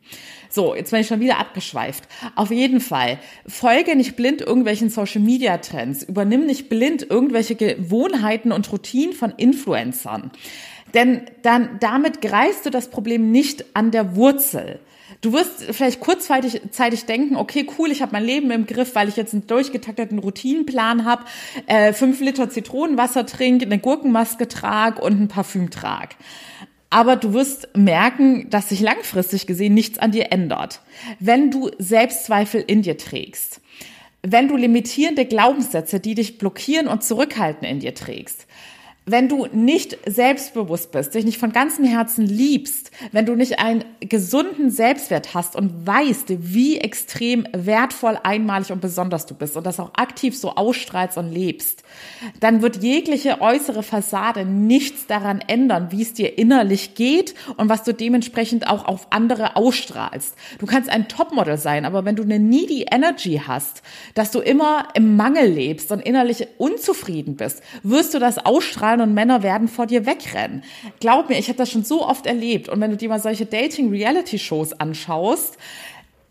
So, 0.55 0.75
jetzt 0.75 0.91
bin 0.91 1.01
ich 1.01 1.07
schon 1.07 1.21
wieder 1.21 1.39
abgeschweift. 1.39 2.05
Auf 2.35 2.51
jeden 2.51 2.81
Fall, 2.81 3.19
folge 3.47 3.97
nicht 3.97 4.17
blind 4.17 4.43
irgendwelchen 4.43 4.91
Social 4.91 5.23
Media 5.23 5.57
Trends, 5.57 6.03
übernimm 6.03 6.45
nicht 6.45 6.69
blind 6.69 7.07
irgendwelche 7.09 7.55
Gewohnheiten 7.55 8.53
und 8.53 8.71
Routinen 8.71 9.15
von 9.15 9.33
Influencern. 9.39 10.31
Denn 10.93 11.23
dann, 11.41 11.79
damit 11.81 12.21
greifst 12.21 12.67
du 12.67 12.71
das 12.71 12.91
Problem 12.91 13.31
nicht 13.31 13.65
an 13.73 13.93
der 13.93 14.15
Wurzel. 14.15 14.81
Du 15.23 15.33
wirst 15.33 15.63
vielleicht 15.71 16.01
kurzzeitig 16.01 16.61
zeitig 16.71 17.07
denken, 17.07 17.37
okay, 17.37 17.67
cool, 17.79 17.91
ich 17.91 18.03
habe 18.03 18.13
mein 18.13 18.25
Leben 18.25 18.51
im 18.51 18.67
Griff, 18.67 18.95
weil 18.95 19.09
ich 19.09 19.17
jetzt 19.17 19.33
einen 19.33 19.47
durchgetakteten 19.47 20.19
Routinenplan 20.19 21.07
habe, 21.07 21.25
äh, 21.67 21.95
fünf 21.95 22.21
Liter 22.21 22.51
Zitronenwasser 22.51 23.25
trinke, 23.25 23.65
eine 23.65 23.79
Gurkenmaske 23.79 24.49
trage 24.49 25.01
und 25.01 25.19
ein 25.19 25.29
Parfüm 25.29 25.71
trage 25.71 26.15
aber 26.93 27.17
du 27.17 27.33
wirst 27.33 27.75
merken, 27.75 28.51
dass 28.51 28.69
sich 28.69 28.81
langfristig 28.81 29.47
gesehen 29.47 29.73
nichts 29.73 29.99
an 29.99 30.13
dir 30.13 30.31
ändert. 30.31 30.83
Wenn 31.21 31.51
du 31.51 31.71
Selbstzweifel 31.79 32.63
in 32.67 32.83
dir 32.83 32.99
trägst, 32.99 33.61
wenn 34.23 34.47
du 34.47 34.57
limitierende 34.57 35.25
Glaubenssätze, 35.25 36.01
die 36.01 36.15
dich 36.15 36.37
blockieren 36.39 36.89
und 36.89 37.03
zurückhalten, 37.03 37.67
in 37.67 37.81
dir 37.81 37.95
trägst, 37.95 38.47
wenn 39.05 39.29
du 39.29 39.47
nicht 39.53 39.99
selbstbewusst 40.07 40.93
bist, 40.93 41.15
dich 41.15 41.25
nicht 41.25 41.39
von 41.39 41.53
ganzem 41.53 41.85
Herzen 41.85 42.25
liebst, 42.25 42.93
wenn 43.11 43.27
du 43.27 43.35
nicht 43.35 43.59
einen 43.59 43.85
gesunden 44.01 44.71
Selbstwert 44.71 45.35
hast 45.35 45.57
und 45.57 45.87
weißt, 45.87 46.27
wie 46.55 46.79
extrem 46.79 47.49
wertvoll, 47.53 48.19
einmalig 48.23 48.71
und 48.71 48.81
besonders 48.81 49.27
du 49.27 49.35
bist 49.35 49.57
und 49.57 49.65
das 49.65 49.81
auch 49.81 49.93
aktiv 49.95 50.39
so 50.39 50.55
ausstrahlst 50.55 51.17
und 51.17 51.33
lebst, 51.33 51.82
dann 52.41 52.63
wird 52.63 52.83
jegliche 52.83 53.41
äußere 53.41 53.83
Fassade 53.83 54.45
nichts 54.45 55.07
daran 55.07 55.41
ändern, 55.41 55.89
wie 55.91 56.03
es 56.03 56.13
dir 56.13 56.39
innerlich 56.39 56.95
geht 56.95 57.35
und 57.57 57.69
was 57.69 57.83
du 57.83 57.93
dementsprechend 57.95 58.69
auch 58.69 58.85
auf 58.85 59.09
andere 59.11 59.57
ausstrahlst. 59.57 60.35
Du 60.59 60.67
kannst 60.67 60.91
ein 60.91 61.09
Topmodel 61.09 61.57
sein, 61.57 61.85
aber 61.85 62.05
wenn 62.05 62.17
du 62.17 62.23
eine 62.23 62.39
needy 62.39 62.87
Energy 62.91 63.41
hast, 63.47 63.83
dass 64.15 64.31
du 64.31 64.41
immer 64.41 64.89
im 64.95 65.17
Mangel 65.17 65.49
lebst 65.49 65.91
und 65.93 66.01
innerlich 66.01 66.47
unzufrieden 66.59 67.37
bist, 67.37 67.63
wirst 67.83 68.15
du 68.15 68.19
das 68.19 68.39
ausstrahlen 68.39 68.93
strahlen 68.93 69.01
und 69.01 69.15
Männer 69.15 69.43
werden 69.43 69.69
vor 69.69 69.87
dir 69.87 70.07
wegrennen. 70.07 70.63
Glaub 71.01 71.29
mir, 71.29 71.39
ich 71.39 71.49
habe 71.49 71.59
das 71.59 71.71
schon 71.71 71.85
so 71.85 72.07
oft 72.07 72.27
erlebt. 72.27 72.69
Und 72.69 72.81
wenn 72.81 72.91
du 72.91 72.97
dir 72.97 73.09
mal 73.09 73.21
solche 73.21 73.47
Dating-Reality-Shows 73.47 74.73
anschaust, 74.75 75.57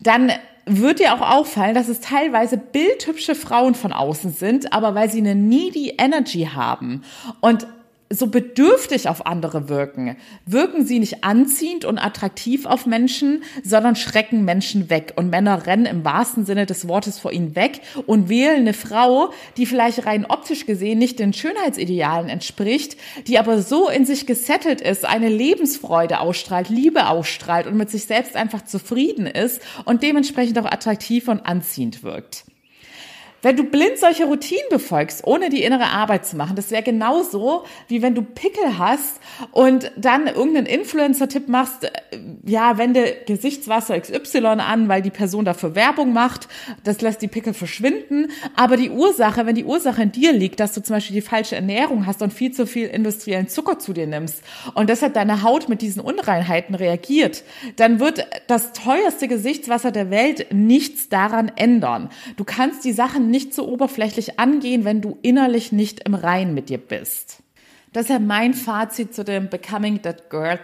dann 0.00 0.32
wird 0.66 1.00
dir 1.00 1.14
auch 1.14 1.20
auffallen, 1.20 1.74
dass 1.74 1.88
es 1.88 2.00
teilweise 2.00 2.56
bildhübsche 2.56 3.34
Frauen 3.34 3.74
von 3.74 3.92
außen 3.92 4.32
sind, 4.32 4.72
aber 4.72 4.94
weil 4.94 5.10
sie 5.10 5.18
eine 5.18 5.34
needy 5.34 5.94
Energy 5.98 6.48
haben. 6.54 7.02
Und 7.40 7.66
so 8.12 8.26
bedürftig 8.26 9.08
auf 9.08 9.26
andere 9.26 9.68
wirken, 9.68 10.16
wirken 10.46 10.84
sie 10.84 10.98
nicht 10.98 11.24
anziehend 11.24 11.84
und 11.84 11.98
attraktiv 11.98 12.66
auf 12.66 12.86
Menschen, 12.86 13.42
sondern 13.64 13.96
schrecken 13.96 14.44
Menschen 14.44 14.90
weg. 14.90 15.14
Und 15.16 15.30
Männer 15.30 15.66
rennen 15.66 15.86
im 15.86 16.04
wahrsten 16.04 16.44
Sinne 16.44 16.66
des 16.66 16.88
Wortes 16.88 17.18
vor 17.18 17.32
ihnen 17.32 17.56
weg 17.56 17.80
und 18.06 18.28
wählen 18.28 18.60
eine 18.60 18.74
Frau, 18.74 19.32
die 19.56 19.66
vielleicht 19.66 20.06
rein 20.06 20.26
optisch 20.26 20.66
gesehen 20.66 20.98
nicht 20.98 21.18
den 21.18 21.32
Schönheitsidealen 21.32 22.28
entspricht, 22.28 22.96
die 23.26 23.38
aber 23.38 23.62
so 23.62 23.88
in 23.88 24.04
sich 24.04 24.26
gesettelt 24.26 24.80
ist, 24.80 25.04
eine 25.04 25.28
Lebensfreude 25.28 26.20
ausstrahlt, 26.20 26.68
Liebe 26.68 27.08
ausstrahlt 27.08 27.66
und 27.66 27.76
mit 27.76 27.90
sich 27.90 28.04
selbst 28.04 28.36
einfach 28.36 28.64
zufrieden 28.64 29.26
ist 29.26 29.60
und 29.84 30.02
dementsprechend 30.02 30.58
auch 30.58 30.66
attraktiv 30.66 31.28
und 31.28 31.40
anziehend 31.46 32.02
wirkt. 32.02 32.44
Wenn 33.42 33.56
du 33.56 33.64
blind 33.64 33.98
solche 33.98 34.24
Routinen 34.24 34.62
befolgst, 34.70 35.26
ohne 35.26 35.50
die 35.50 35.64
innere 35.64 35.86
Arbeit 35.86 36.24
zu 36.24 36.36
machen, 36.36 36.54
das 36.54 36.70
wäre 36.70 36.84
genauso, 36.84 37.64
wie 37.88 38.00
wenn 38.00 38.14
du 38.14 38.22
Pickel 38.22 38.78
hast 38.78 39.20
und 39.50 39.90
dann 39.96 40.28
irgendeinen 40.28 40.66
Influencer-Tipp 40.66 41.48
machst, 41.48 41.82
äh, 41.82 41.90
ja, 42.46 42.78
wende 42.78 43.16
Gesichtswasser 43.26 43.98
XY 43.98 44.46
an, 44.46 44.88
weil 44.88 45.02
die 45.02 45.10
Person 45.10 45.44
dafür 45.44 45.74
Werbung 45.74 46.12
macht, 46.12 46.46
das 46.84 47.00
lässt 47.00 47.20
die 47.20 47.26
Pickel 47.26 47.52
verschwinden, 47.52 48.28
aber 48.54 48.76
die 48.76 48.90
Ursache, 48.90 49.44
wenn 49.44 49.56
die 49.56 49.64
Ursache 49.64 50.04
in 50.04 50.12
dir 50.12 50.32
liegt, 50.32 50.60
dass 50.60 50.72
du 50.72 50.80
zum 50.80 50.94
Beispiel 50.94 51.16
die 51.16 51.20
falsche 51.20 51.56
Ernährung 51.56 52.06
hast 52.06 52.22
und 52.22 52.32
viel 52.32 52.52
zu 52.52 52.64
viel 52.64 52.86
industriellen 52.86 53.48
Zucker 53.48 53.80
zu 53.80 53.92
dir 53.92 54.06
nimmst 54.06 54.44
und 54.74 54.88
deshalb 54.88 55.14
deine 55.14 55.42
Haut 55.42 55.68
mit 55.68 55.82
diesen 55.82 56.00
Unreinheiten 56.00 56.76
reagiert, 56.76 57.42
dann 57.74 57.98
wird 57.98 58.24
das 58.46 58.72
teuerste 58.72 59.26
Gesichtswasser 59.26 59.90
der 59.90 60.10
Welt 60.10 60.46
nichts 60.52 61.08
daran 61.08 61.50
ändern. 61.56 62.08
Du 62.36 62.44
kannst 62.44 62.84
die 62.84 62.92
Sachen 62.92 63.31
nicht 63.32 63.52
so 63.52 63.66
oberflächlich 63.66 64.38
angehen, 64.38 64.84
wenn 64.84 65.00
du 65.00 65.18
innerlich 65.22 65.72
nicht 65.72 66.06
im 66.06 66.14
Rein 66.14 66.54
mit 66.54 66.68
dir 66.68 66.78
bist. 66.78 67.42
Deshalb 67.92 68.22
mein 68.22 68.54
Fazit 68.54 69.12
zu 69.12 69.24
dem 69.24 69.48
Becoming 69.48 70.00
That 70.02 70.30
Girl 70.30 70.60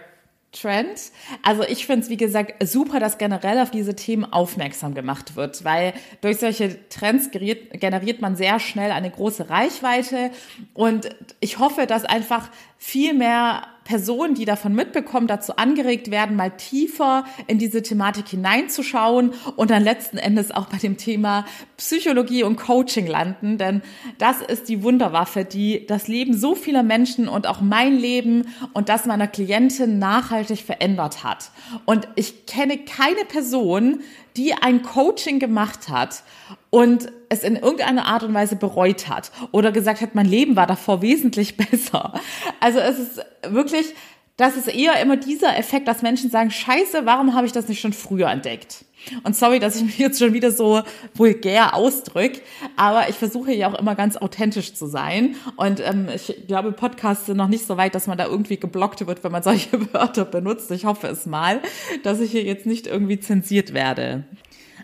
Trend. 0.51 1.11
Also 1.43 1.61
ich 1.63 1.85
finde 1.85 2.03
es, 2.03 2.09
wie 2.09 2.17
gesagt, 2.17 2.55
super, 2.67 2.99
dass 2.99 3.19
generell 3.19 3.59
auf 3.59 3.69
diese 3.69 3.95
Themen 3.95 4.25
aufmerksam 4.25 4.95
gemacht 4.95 5.35
wird, 5.35 5.63
weil 5.63 5.93
durch 6.21 6.37
solche 6.37 6.89
Trends 6.89 7.29
generiert 7.31 8.21
man 8.21 8.35
sehr 8.35 8.59
schnell 8.59 8.91
eine 8.91 9.11
große 9.11 9.49
Reichweite 9.49 10.31
und 10.73 11.15
ich 11.39 11.59
hoffe, 11.59 11.85
dass 11.85 12.03
einfach 12.03 12.49
viel 12.79 13.13
mehr 13.13 13.67
Personen, 13.83 14.35
die 14.35 14.45
davon 14.45 14.73
mitbekommen, 14.73 15.27
dazu 15.27 15.55
angeregt 15.55 16.11
werden, 16.11 16.35
mal 16.35 16.51
tiefer 16.51 17.25
in 17.47 17.57
diese 17.57 17.81
Thematik 17.81 18.27
hineinzuschauen 18.27 19.33
und 19.55 19.71
dann 19.71 19.83
letzten 19.83 20.17
Endes 20.17 20.51
auch 20.51 20.65
bei 20.67 20.77
dem 20.77 20.97
Thema 20.97 21.45
Psychologie 21.79 22.43
und 22.43 22.57
Coaching 22.57 23.07
landen. 23.07 23.57
Denn 23.57 23.81
das 24.17 24.41
ist 24.41 24.67
die 24.67 24.83
Wunderwaffe, 24.83 25.45
die 25.45 25.87
das 25.87 26.07
Leben 26.07 26.37
so 26.37 26.53
vieler 26.53 26.83
Menschen 26.83 27.27
und 27.29 27.47
auch 27.47 27.61
mein 27.61 27.97
Leben 27.97 28.47
und 28.73 28.89
das 28.89 29.05
meiner 29.05 29.27
Klientin 29.27 29.97
nachhaltig 29.97 30.59
verändert 30.59 31.23
hat. 31.23 31.51
Und 31.85 32.07
ich 32.15 32.45
kenne 32.45 32.77
keine 32.79 33.23
Person, 33.27 34.01
die 34.35 34.53
ein 34.53 34.83
Coaching 34.83 35.39
gemacht 35.39 35.89
hat 35.89 36.23
und 36.69 37.11
es 37.29 37.43
in 37.43 37.55
irgendeiner 37.55 38.05
Art 38.05 38.23
und 38.23 38.33
Weise 38.33 38.57
bereut 38.57 39.07
hat 39.07 39.31
oder 39.51 39.71
gesagt 39.71 40.01
hat, 40.01 40.15
mein 40.15 40.27
Leben 40.27 40.55
war 40.55 40.67
davor 40.67 41.01
wesentlich 41.01 41.57
besser. 41.71 42.13
Also 42.59 42.79
es 42.79 42.99
ist 42.99 43.25
wirklich, 43.47 43.95
das 44.39 44.55
ist 44.55 44.73
eher 44.73 45.01
immer 45.01 45.17
dieser 45.17 45.57
Effekt, 45.57 45.89
dass 45.89 46.01
Menschen 46.01 46.29
sagen, 46.29 46.49
scheiße, 46.49 47.05
warum 47.05 47.35
habe 47.35 47.45
ich 47.45 47.51
das 47.51 47.67
nicht 47.67 47.81
schon 47.81 47.91
früher 47.91 48.29
entdeckt? 48.29 48.85
Und 49.23 49.35
sorry, 49.35 49.59
dass 49.59 49.75
ich 49.75 49.83
mich 49.83 49.97
jetzt 49.97 50.17
schon 50.17 50.31
wieder 50.31 50.51
so 50.51 50.81
vulgär 51.13 51.73
ausdrücke, 51.73 52.41
aber 52.77 53.09
ich 53.09 53.15
versuche 53.15 53.53
ja 53.53 53.69
auch 53.69 53.77
immer 53.77 53.95
ganz 53.95 54.15
authentisch 54.15 54.73
zu 54.73 54.87
sein. 54.87 55.35
Und 55.57 55.81
ähm, 55.81 56.07
ich 56.13 56.47
glaube, 56.47 56.71
Podcasts 56.71 57.25
sind 57.25 57.35
noch 57.35 57.49
nicht 57.49 57.65
so 57.65 57.75
weit, 57.75 57.95
dass 57.95 58.07
man 58.07 58.17
da 58.17 58.27
irgendwie 58.27 58.57
geblockt 58.57 59.05
wird, 59.05 59.25
wenn 59.25 59.31
man 59.33 59.43
solche 59.43 59.93
Wörter 59.93 60.23
benutzt. 60.23 60.71
Ich 60.71 60.85
hoffe 60.85 61.07
es 61.07 61.25
mal, 61.25 61.59
dass 62.03 62.21
ich 62.21 62.31
hier 62.31 62.43
jetzt 62.43 62.65
nicht 62.65 62.87
irgendwie 62.87 63.19
zensiert 63.19 63.73
werde. 63.73 64.23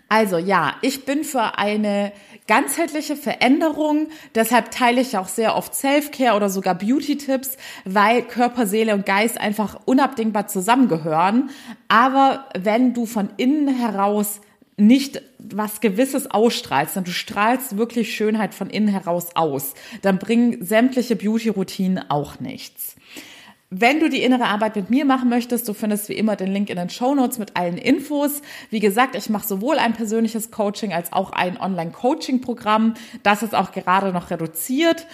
Also 0.08 0.36
ja, 0.36 0.74
ich 0.82 1.06
bin 1.06 1.24
für 1.24 1.58
eine 1.58 2.12
ganzheitliche 2.46 3.16
Veränderung. 3.16 4.08
Deshalb 4.34 4.70
teile 4.70 5.00
ich 5.00 5.16
auch 5.16 5.28
sehr 5.28 5.56
oft 5.56 5.74
Self-Care 5.74 6.36
oder 6.36 6.48
sogar 6.48 6.74
Beauty-Tipps, 6.74 7.56
weil 7.84 8.22
Körper, 8.22 8.66
Seele 8.66 8.94
und 8.94 9.06
Geist 9.06 9.38
einfach 9.40 9.80
unabdingbar 9.84 10.46
zusammengehören. 10.46 11.50
Aber 11.88 12.46
wenn 12.58 12.94
du 12.94 13.06
von 13.06 13.30
innen 13.36 13.68
heraus 13.68 14.40
nicht 14.76 15.22
was 15.38 15.80
Gewisses 15.80 16.30
ausstrahlst, 16.30 16.94
sondern 16.94 17.12
du 17.12 17.16
strahlst 17.16 17.78
wirklich 17.78 18.14
Schönheit 18.14 18.54
von 18.54 18.68
innen 18.68 18.88
heraus 18.88 19.28
aus, 19.34 19.74
dann 20.02 20.18
bringen 20.18 20.64
sämtliche 20.64 21.16
Beauty-Routinen 21.16 22.10
auch 22.10 22.40
nichts. 22.40 22.96
Wenn 23.70 23.98
du 23.98 24.08
die 24.08 24.22
innere 24.22 24.44
Arbeit 24.44 24.76
mit 24.76 24.90
mir 24.90 25.04
machen 25.04 25.28
möchtest, 25.28 25.68
du 25.68 25.74
findest 25.74 26.08
wie 26.08 26.12
immer 26.12 26.36
den 26.36 26.52
Link 26.52 26.70
in 26.70 26.76
den 26.76 26.88
Show 26.88 27.16
Notes 27.16 27.38
mit 27.38 27.56
allen 27.56 27.78
Infos. 27.78 28.40
Wie 28.70 28.78
gesagt, 28.78 29.16
ich 29.16 29.28
mache 29.28 29.44
sowohl 29.44 29.78
ein 29.78 29.92
persönliches 29.92 30.52
Coaching 30.52 30.92
als 30.92 31.12
auch 31.12 31.32
ein 31.32 31.58
Online-Coaching-Programm. 31.58 32.94
Das 33.24 33.42
ist 33.42 33.56
auch 33.56 33.72
gerade 33.72 34.12
noch 34.12 34.30
reduziert. 34.30 35.08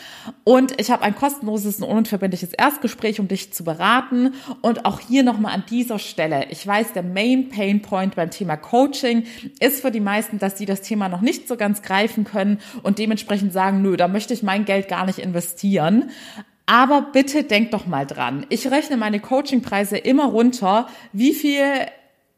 Und 0.45 0.79
ich 0.79 0.91
habe 0.91 1.03
ein 1.03 1.15
kostenloses 1.15 1.81
und 1.81 1.89
unverbindliches 1.89 2.53
Erstgespräch, 2.53 3.21
um 3.21 3.29
dich 3.29 3.55
zu 3.55 3.65
beraten. 3.65 4.35
Und 4.61 4.85
auch 4.85 5.01
hier 5.01 5.23
nochmal 5.23 5.55
an 5.55 5.65
dieser 5.71 5.99
Stelle. 5.99 6.45
Ich 6.51 6.67
weiß, 6.67 6.93
der 6.93 7.05
Main 7.05 7.49
Pain 7.49 7.81
Point 7.81 8.17
beim 8.17 8.31
Thema 8.31 8.59
Coaching 8.59 9.25
ist 9.61 9.81
für 9.81 9.91
die 9.91 10.01
meisten, 10.01 10.39
dass 10.39 10.59
sie 10.59 10.67
das 10.67 10.83
Thema 10.83 11.09
noch 11.09 11.23
nicht 11.23 11.49
so 11.49 11.57
ganz 11.57 11.81
greifen 11.81 12.25
können 12.25 12.59
und 12.83 12.99
dementsprechend 12.99 13.55
sagen, 13.55 13.81
nö, 13.81 13.97
da 13.97 14.09
möchte 14.09 14.35
ich 14.35 14.43
mein 14.43 14.67
Geld 14.67 14.89
gar 14.89 15.07
nicht 15.07 15.21
investieren. 15.21 16.11
Aber 16.67 17.03
bitte 17.13 17.45
denk 17.45 17.71
doch 17.73 17.87
mal 17.87 18.07
dran. 18.07 18.47
Ich 18.49 18.71
rechne 18.71 18.97
meine 18.97 19.21
Coachingpreise 19.21 19.99
immer 19.99 20.27
runter, 20.27 20.87
wie 21.13 21.35
viel 21.35 21.65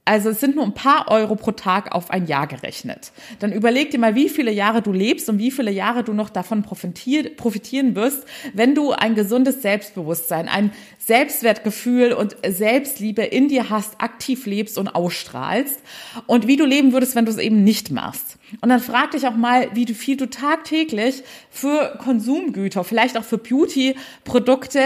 also 0.06 0.28
es 0.28 0.40
sind 0.40 0.54
nur 0.54 0.64
ein 0.64 0.74
paar 0.74 1.10
Euro 1.10 1.34
pro 1.34 1.52
Tag 1.52 1.94
auf 1.94 2.10
ein 2.10 2.26
Jahr 2.26 2.46
gerechnet. 2.46 3.12
Dann 3.38 3.52
überleg 3.52 3.90
dir 3.90 3.98
mal, 3.98 4.14
wie 4.14 4.28
viele 4.28 4.50
Jahre 4.50 4.82
du 4.82 4.92
lebst 4.92 5.30
und 5.30 5.38
wie 5.38 5.50
viele 5.50 5.70
Jahre 5.70 6.04
du 6.04 6.12
noch 6.12 6.28
davon 6.28 6.62
profitieren 6.62 7.94
wirst, 7.94 8.24
wenn 8.52 8.74
du 8.74 8.92
ein 8.92 9.14
gesundes 9.14 9.62
Selbstbewusstsein, 9.62 10.48
ein 10.48 10.72
Selbstwertgefühl 10.98 12.12
und 12.12 12.36
Selbstliebe 12.46 13.22
in 13.22 13.48
dir 13.48 13.70
hast, 13.70 13.98
aktiv 13.98 14.44
lebst 14.44 14.76
und 14.76 14.88
ausstrahlst 14.88 15.80
und 16.26 16.46
wie 16.46 16.56
du 16.56 16.66
leben 16.66 16.92
würdest, 16.92 17.16
wenn 17.16 17.24
du 17.24 17.32
es 17.32 17.38
eben 17.38 17.64
nicht 17.64 17.90
machst. 17.90 18.36
Und 18.60 18.68
dann 18.68 18.80
frag 18.80 19.12
dich 19.12 19.26
auch 19.26 19.36
mal, 19.36 19.70
wie 19.72 19.86
viel 19.94 20.18
du 20.18 20.28
tagtäglich 20.28 21.22
für 21.50 21.98
Konsumgüter, 21.98 22.84
vielleicht 22.84 23.16
auch 23.16 23.24
für 23.24 23.38
Beauty-Produkte, 23.38 24.80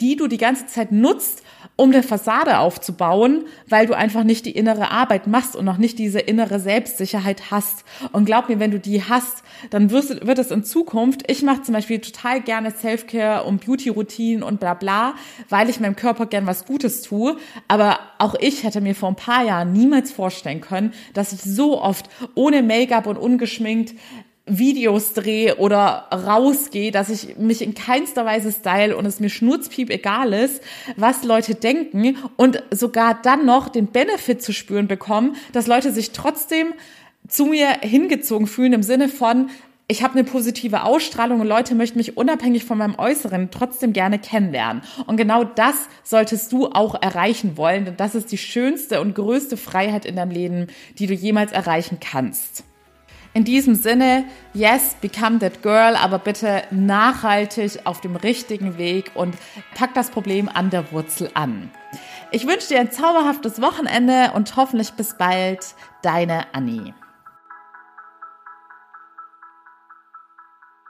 die 0.00 0.16
du 0.16 0.26
die 0.26 0.36
ganze 0.36 0.66
Zeit 0.66 0.90
nutzt, 0.90 1.43
um 1.76 1.90
eine 1.90 2.04
Fassade 2.04 2.58
aufzubauen, 2.58 3.46
weil 3.68 3.86
du 3.86 3.94
einfach 3.94 4.22
nicht 4.22 4.46
die 4.46 4.52
innere 4.52 4.92
Arbeit 4.92 5.26
machst 5.26 5.56
und 5.56 5.64
noch 5.64 5.78
nicht 5.78 5.98
diese 5.98 6.20
innere 6.20 6.60
Selbstsicherheit 6.60 7.50
hast. 7.50 7.84
Und 8.12 8.26
glaub 8.26 8.48
mir, 8.48 8.60
wenn 8.60 8.70
du 8.70 8.78
die 8.78 9.02
hast, 9.02 9.42
dann 9.70 9.90
wirst, 9.90 10.24
wird 10.24 10.38
es 10.38 10.52
in 10.52 10.62
Zukunft, 10.62 11.28
ich 11.28 11.42
mache 11.42 11.62
zum 11.62 11.74
Beispiel 11.74 11.98
total 11.98 12.40
gerne 12.40 12.70
Self-Care 12.70 13.44
und 13.44 13.64
Beauty-Routinen 13.64 14.44
und 14.44 14.60
bla 14.60 14.74
bla, 14.74 15.14
weil 15.48 15.68
ich 15.68 15.80
meinem 15.80 15.96
Körper 15.96 16.26
gern 16.26 16.46
was 16.46 16.64
Gutes 16.64 17.02
tue. 17.02 17.36
Aber 17.66 17.98
auch 18.18 18.36
ich 18.38 18.62
hätte 18.62 18.80
mir 18.80 18.94
vor 18.94 19.08
ein 19.08 19.16
paar 19.16 19.44
Jahren 19.44 19.72
niemals 19.72 20.12
vorstellen 20.12 20.60
können, 20.60 20.92
dass 21.12 21.32
ich 21.32 21.42
so 21.42 21.80
oft 21.80 22.08
ohne 22.34 22.62
Make-up 22.62 23.06
und 23.06 23.16
ungeschminkt 23.16 23.94
Videos 24.46 25.14
drehe 25.14 25.56
oder 25.56 26.08
rausgehe, 26.12 26.90
dass 26.90 27.08
ich 27.08 27.38
mich 27.38 27.62
in 27.62 27.74
keinster 27.74 28.26
Weise 28.26 28.52
style 28.52 28.96
und 28.96 29.06
es 29.06 29.18
mir 29.18 29.30
schnurzpiep 29.30 29.88
egal 29.88 30.34
ist, 30.34 30.62
was 30.96 31.24
Leute 31.24 31.54
denken 31.54 32.18
und 32.36 32.62
sogar 32.70 33.20
dann 33.22 33.46
noch 33.46 33.70
den 33.70 33.86
Benefit 33.86 34.42
zu 34.42 34.52
spüren 34.52 34.86
bekommen, 34.86 35.36
dass 35.52 35.66
Leute 35.66 35.92
sich 35.92 36.10
trotzdem 36.10 36.74
zu 37.26 37.46
mir 37.46 37.68
hingezogen 37.80 38.46
fühlen 38.46 38.74
im 38.74 38.82
Sinne 38.82 39.08
von, 39.08 39.48
ich 39.86 40.02
habe 40.02 40.14
eine 40.14 40.24
positive 40.24 40.82
Ausstrahlung 40.82 41.40
und 41.40 41.46
Leute 41.46 41.74
möchten 41.74 41.98
mich 41.98 42.16
unabhängig 42.16 42.64
von 42.64 42.78
meinem 42.78 42.98
Äußeren 42.98 43.50
trotzdem 43.50 43.92
gerne 43.92 44.18
kennenlernen. 44.18 44.82
Und 45.06 45.18
genau 45.18 45.44
das 45.44 45.74
solltest 46.02 46.52
du 46.52 46.68
auch 46.68 47.00
erreichen 47.00 47.58
wollen, 47.58 47.84
denn 47.84 47.96
das 47.96 48.14
ist 48.14 48.32
die 48.32 48.38
schönste 48.38 49.02
und 49.02 49.14
größte 49.14 49.58
Freiheit 49.58 50.06
in 50.06 50.16
deinem 50.16 50.30
Leben, 50.30 50.66
die 50.98 51.06
du 51.06 51.12
jemals 51.12 51.52
erreichen 51.52 51.98
kannst. 52.00 52.64
In 53.36 53.42
diesem 53.42 53.74
Sinne, 53.74 54.26
yes, 54.52 54.94
become 55.00 55.40
that 55.40 55.60
girl, 55.60 55.96
aber 55.96 56.20
bitte 56.20 56.62
nachhaltig 56.70 57.80
auf 57.82 58.00
dem 58.00 58.14
richtigen 58.14 58.78
Weg 58.78 59.10
und 59.14 59.34
pack 59.74 59.92
das 59.92 60.10
Problem 60.10 60.48
an 60.48 60.70
der 60.70 60.92
Wurzel 60.92 61.28
an. 61.34 61.68
Ich 62.30 62.46
wünsche 62.46 62.68
dir 62.68 62.78
ein 62.78 62.92
zauberhaftes 62.92 63.60
Wochenende 63.60 64.30
und 64.34 64.54
hoffentlich 64.54 64.92
bis 64.92 65.18
bald, 65.18 65.74
deine 66.02 66.54
Annie. 66.54 66.94